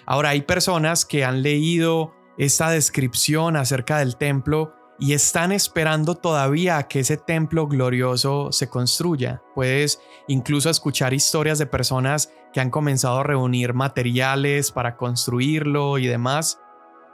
Ahora 0.05 0.29
hay 0.29 0.41
personas 0.41 1.05
que 1.05 1.25
han 1.25 1.41
leído 1.41 2.13
esta 2.37 2.69
descripción 2.69 3.55
acerca 3.55 3.99
del 3.99 4.15
templo 4.15 4.73
y 4.99 5.13
están 5.13 5.51
esperando 5.51 6.15
todavía 6.15 6.83
que 6.83 6.99
ese 6.99 7.15
templo 7.17 7.67
glorioso 7.67 8.51
se 8.51 8.69
construya. 8.69 9.41
Puedes 9.55 10.01
incluso 10.27 10.69
escuchar 10.69 11.13
historias 11.13 11.57
de 11.57 11.65
personas 11.65 12.33
que 12.51 12.59
han 12.59 12.69
comenzado 12.69 13.19
a 13.19 13.23
reunir 13.23 13.73
materiales 13.73 14.71
para 14.71 14.97
construirlo 14.97 15.97
y 15.97 16.07
demás. 16.07 16.59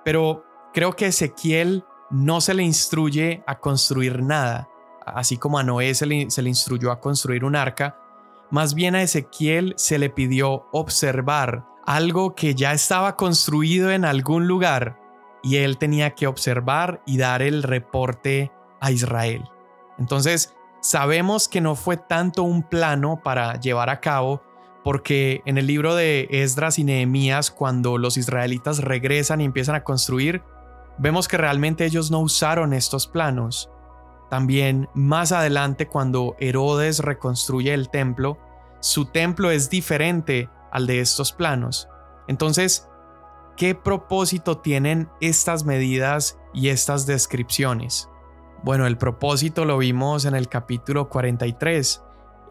Pero 0.03 0.45
creo 0.73 0.93
que 0.93 1.07
Ezequiel 1.07 1.83
no 2.09 2.41
se 2.41 2.53
le 2.53 2.63
instruye 2.63 3.43
a 3.45 3.59
construir 3.59 4.21
nada, 4.23 4.67
así 5.05 5.37
como 5.37 5.59
a 5.59 5.63
Noé 5.63 5.93
se 5.95 6.05
le, 6.05 6.49
instruyó 6.49 6.91
a 6.91 6.99
construir 6.99 7.45
un 7.45 7.55
arca, 7.55 7.97
más 8.51 8.73
bien 8.73 8.95
a 8.95 9.01
Ezequiel 9.01 9.73
se 9.77 9.97
le 9.99 10.09
pidió 10.09 10.67
observar 10.71 11.65
algo 11.85 12.35
que 12.35 12.55
ya 12.55 12.73
estaba 12.73 13.15
construido 13.15 13.91
en 13.91 14.05
algún 14.05 14.47
lugar 14.47 14.99
y 15.43 15.57
él 15.57 15.77
tenía 15.77 16.15
que 16.15 16.27
observar 16.27 17.01
y 17.05 17.17
dar 17.17 17.41
el 17.41 17.63
reporte 17.63 18.51
a 18.81 18.91
Israel. 18.91 19.43
Entonces, 19.97 20.55
sabemos 20.81 21.47
que 21.47 21.61
no 21.61 21.75
fue 21.75 21.97
tanto 21.97 22.43
un 22.43 22.63
plano 22.63 23.21
para 23.23 23.59
llevar 23.59 23.89
a 23.89 23.99
cabo, 23.99 24.41
porque 24.83 25.41
en 25.45 25.57
el 25.57 25.67
libro 25.67 25.95
de 25.95 26.27
Esdras 26.29 26.77
y 26.77 26.83
Nehemías, 26.83 27.51
cuando 27.51 27.97
los 27.97 28.17
israelitas 28.17 28.79
regresan 28.79 29.41
y 29.41 29.45
empiezan 29.45 29.75
a 29.75 29.83
construir, 29.83 30.43
vemos 30.97 31.27
que 31.27 31.37
realmente 31.37 31.85
ellos 31.85 32.11
no 32.11 32.19
usaron 32.19 32.73
estos 32.73 33.07
planos. 33.07 33.69
También 34.29 34.89
más 34.93 35.31
adelante, 35.31 35.87
cuando 35.87 36.35
Herodes 36.39 36.99
reconstruye 36.99 37.73
el 37.73 37.89
templo, 37.89 38.37
su 38.79 39.05
templo 39.05 39.51
es 39.51 39.69
diferente 39.69 40.49
al 40.71 40.87
de 40.87 40.99
estos 40.99 41.31
planos. 41.31 41.87
Entonces, 42.27 42.87
¿qué 43.55 43.75
propósito 43.75 44.57
tienen 44.57 45.09
estas 45.21 45.65
medidas 45.65 46.39
y 46.53 46.69
estas 46.69 47.05
descripciones? 47.05 48.09
Bueno, 48.63 48.87
el 48.87 48.97
propósito 48.97 49.65
lo 49.65 49.77
vimos 49.77 50.25
en 50.25 50.35
el 50.35 50.49
capítulo 50.49 51.07
43, 51.09 52.01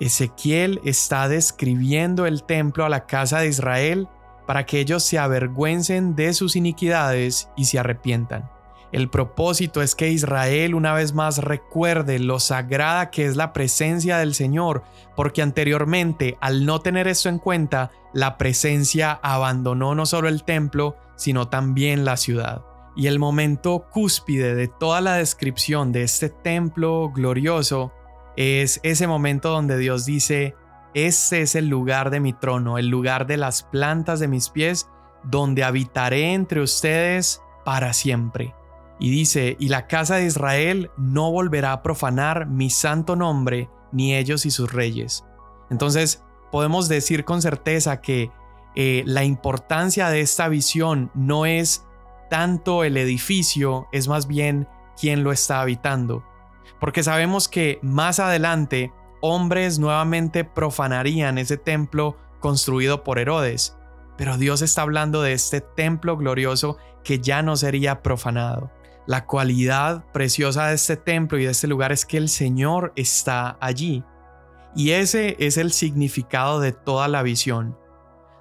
Ezequiel 0.01 0.81
está 0.85 1.29
describiendo 1.29 2.27
el 2.27 2.43
templo 2.45 2.85
a 2.85 2.89
la 2.89 3.07
casa 3.07 3.41
de 3.41 3.49
Israel 3.49 4.09
para 4.47 4.67
que 4.67 4.81
ellos 4.81 5.05
se 5.05 5.19
avergüencen 5.19 6.17
de 6.17 6.35
sus 6.35 6.57
iniquidades 6.57 7.49
y 7.57 7.67
se 7.67 7.79
arrepientan. 7.79 8.51
El 8.95 9.11
propósito 9.11 9.83
es 9.83 9.97
que 9.97 10.13
Israel 10.13 10.73
una 10.73 10.93
vez 10.93 11.15
más 11.15 11.39
recuerde 11.39 12.21
lo 12.21 12.39
sagrada 12.39 13.11
que 13.11 13.25
es 13.27 13.35
la 13.35 13.53
presencia 13.53 14.19
del 14.19 14.37
Señor, 14.37 14.85
porque 15.17 15.43
anteriormente, 15.43 16.39
al 16.41 16.65
no 16.65 16.79
tener 16.79 17.09
esto 17.09 17.29
en 17.29 17.41
cuenta, 17.41 17.91
la 18.13 18.39
presencia 18.39 19.19
abandonó 19.21 19.97
no 19.97 20.07
solo 20.07 20.29
el 20.29 20.45
templo, 20.45 20.95
sino 21.17 21.49
también 21.49 22.05
la 22.05 22.17
ciudad. 22.17 22.65
Y 22.95 23.09
el 23.09 23.19
momento 23.19 23.89
cúspide 23.91 24.55
de 24.55 24.69
toda 24.69 25.01
la 25.01 25.15
descripción 25.15 25.91
de 25.91 26.05
este 26.05 26.29
templo 26.29 27.11
glorioso 27.13 27.93
es 28.37 28.79
ese 28.85 29.09
momento 29.09 29.51
donde 29.51 29.77
Dios 29.77 30.07
dice, 30.07 30.55
este 30.95 31.41
es 31.41 31.57
el 31.57 31.67
lugar 31.67 32.11
de 32.11 32.21
mi 32.21 32.33
trono, 32.33 32.79
el 32.79 32.91
lugar 32.91 33.27
de 33.27 33.39
las 33.39 33.65
plantas 33.65 34.21
de 34.21 34.29
mis 34.29 34.51
pies, 34.51 34.89
donde 35.25 35.65
habitaré 35.65 36.33
entre 36.33 36.61
ustedes 36.61 37.43
para 37.65 37.93
siempre. 37.93 38.55
Y 38.99 39.11
dice, 39.11 39.57
y 39.59 39.69
la 39.69 39.87
casa 39.87 40.17
de 40.17 40.27
Israel 40.27 40.91
no 40.97 41.31
volverá 41.31 41.73
a 41.73 41.83
profanar 41.83 42.47
mi 42.47 42.71
santo 42.71 43.17
nombre, 43.17 43.69
ni 43.93 44.15
ellos 44.15 44.47
y 44.47 44.51
sus 44.51 44.73
reyes. 44.73 45.25
Entonces, 45.71 46.23
podemos 46.53 46.89
decir 46.89 47.25
con 47.25 47.43
certeza 47.43 48.01
que 48.01 48.31
eh, 48.77 49.03
la 49.07 49.25
importancia 49.25 50.09
de 50.09 50.21
esta 50.21 50.49
visión 50.49 51.11
no 51.15 51.47
es 51.47 51.85
tanto 52.31 52.85
el 52.85 52.97
edificio, 52.97 53.89
es 53.93 54.09
más 54.09 54.27
bien 54.27 54.69
quien 55.01 55.25
lo 55.25 55.33
está 55.33 55.61
habitando. 55.61 56.25
Porque 56.81 57.03
sabemos 57.03 57.49
que 57.49 57.79
más 57.83 58.21
adelante 58.21 58.93
hombres 59.21 59.79
nuevamente 59.79 60.45
profanarían 60.45 61.39
ese 61.39 61.57
templo 61.57 62.17
construido 62.41 63.05
por 63.05 63.19
Herodes, 63.19 63.77
pero 64.17 64.37
Dios 64.37 64.63
está 64.63 64.83
hablando 64.83 65.23
de 65.23 65.33
este 65.33 65.61
templo 65.61 66.17
glorioso 66.17 66.77
que 67.03 67.21
ya 67.21 67.43
no 67.43 67.57
sería 67.57 68.03
profanado. 68.03 68.71
La 69.07 69.27
cualidad 69.27 70.05
preciosa 70.13 70.69
de 70.69 70.75
este 70.75 70.97
templo 70.97 71.39
y 71.39 71.45
de 71.45 71.51
este 71.51 71.67
lugar 71.67 71.93
es 71.93 72.07
que 72.07 72.17
el 72.17 72.29
Señor 72.29 72.93
está 72.97 73.59
allí. 73.61 74.03
Y 74.75 74.91
ese 74.91 75.37
es 75.39 75.57
el 75.57 75.73
significado 75.73 76.59
de 76.59 76.73
toda 76.73 77.07
la 77.09 77.23
visión. 77.23 77.77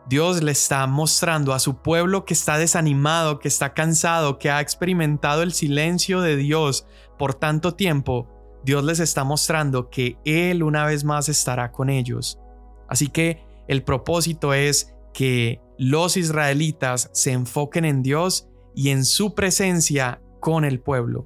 Dios 0.07 0.41
le 0.41 0.51
está 0.51 0.85
mostrando 0.87 1.53
a 1.53 1.59
su 1.59 1.77
pueblo 1.81 2.25
que 2.25 2.33
está 2.33 2.57
desanimado, 2.57 3.39
que 3.39 3.47
está 3.47 3.73
cansado, 3.73 4.37
que 4.37 4.49
ha 4.49 4.59
experimentado 4.59 5.43
el 5.43 5.53
silencio 5.53 6.21
de 6.21 6.35
Dios 6.35 6.85
por 7.17 7.33
tanto 7.33 7.75
tiempo. 7.75 8.27
Dios 8.65 8.83
les 8.83 8.99
está 8.99 9.23
mostrando 9.23 9.89
que 9.89 10.17
Él 10.25 10.63
una 10.63 10.85
vez 10.85 11.03
más 11.03 11.29
estará 11.29 11.71
con 11.71 11.89
ellos. 11.89 12.39
Así 12.87 13.07
que 13.07 13.45
el 13.67 13.83
propósito 13.83 14.53
es 14.53 14.93
que 15.13 15.61
los 15.77 16.17
israelitas 16.17 17.09
se 17.13 17.31
enfoquen 17.31 17.85
en 17.85 18.01
Dios 18.01 18.49
y 18.75 18.89
en 18.89 19.05
su 19.05 19.35
presencia 19.35 20.21
con 20.43 20.65
el 20.65 20.81
pueblo. 20.81 21.25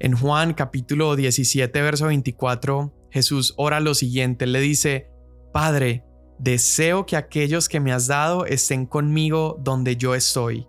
En 0.00 0.16
Juan 0.16 0.52
capítulo 0.52 1.14
17, 1.14 1.80
verso 1.80 2.06
24, 2.06 2.92
Jesús 3.12 3.54
ora 3.56 3.78
lo 3.78 3.94
siguiente, 3.94 4.48
le 4.48 4.58
dice, 4.58 5.08
Padre, 5.52 6.04
deseo 6.40 7.06
que 7.06 7.16
aquellos 7.16 7.68
que 7.68 7.78
me 7.78 7.92
has 7.92 8.08
dado 8.08 8.46
estén 8.46 8.86
conmigo 8.86 9.60
donde 9.60 9.96
yo 9.96 10.16
estoy. 10.16 10.66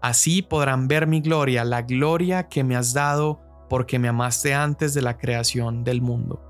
Así 0.00 0.40
podrán 0.40 0.88
ver 0.88 1.06
mi 1.06 1.20
gloria, 1.20 1.64
la 1.64 1.82
gloria 1.82 2.48
que 2.48 2.64
me 2.64 2.76
has 2.76 2.94
dado 2.94 3.42
porque 3.68 3.98
me 3.98 4.08
amaste 4.08 4.54
antes 4.54 4.94
de 4.94 5.02
la 5.02 5.18
creación 5.18 5.84
del 5.84 6.00
mundo. 6.00 6.42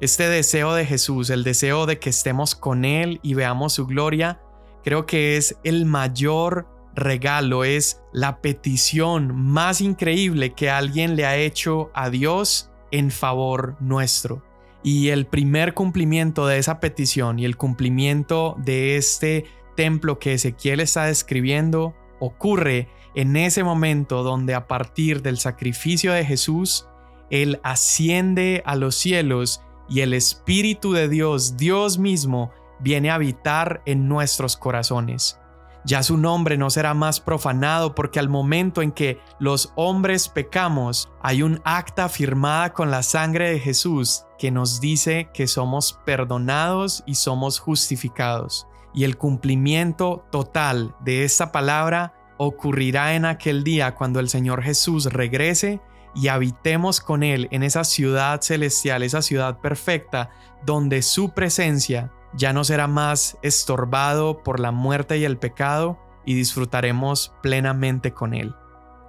Este 0.00 0.28
deseo 0.28 0.72
de 0.74 0.86
Jesús, 0.86 1.30
el 1.30 1.42
deseo 1.42 1.86
de 1.86 1.98
que 1.98 2.10
estemos 2.10 2.54
con 2.54 2.84
Él 2.84 3.18
y 3.24 3.34
veamos 3.34 3.72
su 3.72 3.88
gloria, 3.88 4.40
creo 4.84 5.04
que 5.04 5.36
es 5.36 5.58
el 5.64 5.84
mayor 5.84 6.71
regalo, 6.94 7.64
es 7.64 8.00
la 8.12 8.40
petición 8.40 9.34
más 9.34 9.80
increíble 9.80 10.54
que 10.54 10.70
alguien 10.70 11.16
le 11.16 11.26
ha 11.26 11.36
hecho 11.36 11.90
a 11.94 12.10
Dios 12.10 12.70
en 12.90 13.10
favor 13.10 13.76
nuestro. 13.80 14.42
Y 14.82 15.08
el 15.08 15.26
primer 15.26 15.74
cumplimiento 15.74 16.46
de 16.46 16.58
esa 16.58 16.80
petición 16.80 17.38
y 17.38 17.44
el 17.44 17.56
cumplimiento 17.56 18.56
de 18.58 18.96
este 18.96 19.46
templo 19.76 20.18
que 20.18 20.34
Ezequiel 20.34 20.80
está 20.80 21.04
describiendo 21.04 21.94
ocurre 22.20 22.88
en 23.14 23.36
ese 23.36 23.64
momento 23.64 24.22
donde 24.22 24.54
a 24.54 24.66
partir 24.66 25.22
del 25.22 25.38
sacrificio 25.38 26.12
de 26.12 26.24
Jesús, 26.24 26.88
Él 27.30 27.60
asciende 27.62 28.62
a 28.64 28.74
los 28.76 28.94
cielos 28.94 29.62
y 29.88 30.00
el 30.00 30.14
Espíritu 30.14 30.92
de 30.92 31.08
Dios, 31.08 31.56
Dios 31.56 31.98
mismo, 31.98 32.50
viene 32.80 33.10
a 33.10 33.14
habitar 33.14 33.82
en 33.86 34.08
nuestros 34.08 34.56
corazones. 34.56 35.38
Ya 35.84 36.02
su 36.02 36.16
nombre 36.16 36.56
no 36.56 36.70
será 36.70 36.94
más 36.94 37.20
profanado 37.20 37.94
porque 37.94 38.20
al 38.20 38.28
momento 38.28 38.82
en 38.82 38.92
que 38.92 39.20
los 39.40 39.72
hombres 39.74 40.28
pecamos, 40.28 41.10
hay 41.22 41.42
un 41.42 41.60
acta 41.64 42.08
firmada 42.08 42.72
con 42.72 42.90
la 42.90 43.02
sangre 43.02 43.50
de 43.50 43.58
Jesús 43.58 44.24
que 44.38 44.50
nos 44.50 44.80
dice 44.80 45.28
que 45.34 45.48
somos 45.48 45.98
perdonados 46.04 47.02
y 47.04 47.16
somos 47.16 47.58
justificados. 47.58 48.68
Y 48.94 49.04
el 49.04 49.16
cumplimiento 49.16 50.24
total 50.30 50.94
de 51.00 51.24
esta 51.24 51.50
palabra 51.50 52.14
ocurrirá 52.36 53.14
en 53.14 53.24
aquel 53.24 53.64
día 53.64 53.94
cuando 53.94 54.20
el 54.20 54.28
Señor 54.28 54.62
Jesús 54.62 55.06
regrese 55.06 55.80
y 56.14 56.28
habitemos 56.28 57.00
con 57.00 57.22
Él 57.22 57.48
en 57.50 57.62
esa 57.62 57.84
ciudad 57.84 58.40
celestial, 58.42 59.02
esa 59.02 59.22
ciudad 59.22 59.58
perfecta, 59.60 60.30
donde 60.64 61.02
su 61.02 61.30
presencia 61.30 62.12
ya 62.34 62.52
no 62.52 62.64
será 62.64 62.86
más 62.86 63.38
estorbado 63.42 64.42
por 64.42 64.60
la 64.60 64.70
muerte 64.70 65.18
y 65.18 65.24
el 65.24 65.38
pecado 65.38 65.98
y 66.24 66.34
disfrutaremos 66.34 67.34
plenamente 67.42 68.12
con 68.12 68.34
Él. 68.34 68.54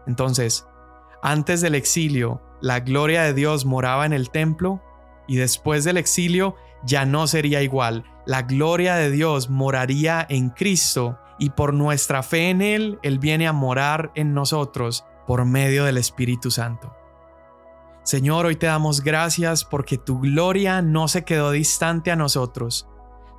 Entonces, 0.08 0.68
antes 1.22 1.62
del 1.62 1.76
exilio, 1.76 2.42
la 2.62 2.80
gloria 2.82 3.24
de 3.24 3.34
Dios 3.34 3.66
moraba 3.66 4.06
en 4.06 4.14
el 4.14 4.30
templo 4.30 4.82
y 5.28 5.38
después 5.38 5.84
del 5.84 5.98
exilio 5.98 6.56
ya 6.86 7.06
no 7.06 7.28
sería 7.28 7.62
igual. 7.62 8.04
La 8.26 8.42
gloria 8.42 8.96
de 8.96 9.10
Dios 9.10 9.50
moraría 9.50 10.26
en 10.30 10.50
Cristo 10.50 11.20
y 11.40 11.52
por 11.52 11.74
nuestra 11.74 12.24
fe 12.24 12.50
en 12.50 12.62
Él, 12.62 13.00
Él 13.04 13.20
viene 13.20 13.48
a 13.48 13.54
morar 13.54 14.12
en 14.16 14.34
nosotros 14.34 15.06
por 15.26 15.46
medio 15.46 15.86
del 15.86 15.98
Espíritu 15.98 16.52
Santo. 16.52 16.94
Señor, 18.04 18.46
hoy 18.46 18.58
te 18.58 18.66
damos 18.66 19.02
gracias 19.02 19.64
porque 19.64 19.98
tu 19.98 20.20
gloria 20.20 20.82
no 20.82 21.08
se 21.08 21.24
quedó 21.24 21.52
distante 21.52 22.12
a 22.12 22.18
nosotros, 22.18 22.88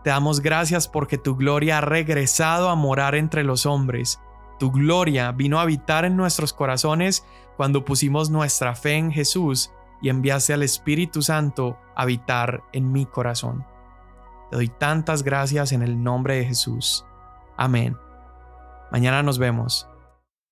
te 0.05 0.11
damos 0.11 0.41
gracias 0.41 0.87
porque 0.87 1.17
tu 1.17 1.35
gloria 1.35 1.79
ha 1.79 1.81
regresado 1.81 2.69
a 2.69 2.75
morar 2.75 3.15
entre 3.15 3.43
los 3.43 3.65
hombres. 3.65 4.21
Tu 4.59 4.71
gloria 4.71 5.33
vino 5.33 5.59
a 5.59 5.63
habitar 5.63 6.05
en 6.05 6.15
nuestros 6.15 6.53
corazones 6.53 7.27
cuando 7.57 7.87
pusimos 7.87 8.29
nuestra 8.29 8.75
fe 8.75 8.97
en 8.97 9.11
Jesús 9.11 9.73
y 10.03 10.11
enviaste 10.11 10.53
al 10.53 10.63
Espíritu 10.63 11.23
Santo 11.23 11.79
a 11.97 12.03
habitar 12.03 12.63
en 12.73 12.93
mi 12.93 13.07
corazón. 13.07 13.65
Te 14.51 14.57
doy 14.57 14.69
tantas 14.69 15.23
gracias 15.23 15.73
en 15.73 15.83
el 15.83 16.03
nombre 16.03 16.37
de 16.37 16.45
Jesús. 16.45 17.07
Amén. 17.57 17.97
Mañana 18.93 19.23
nos 19.23 19.39
vemos. 19.39 19.89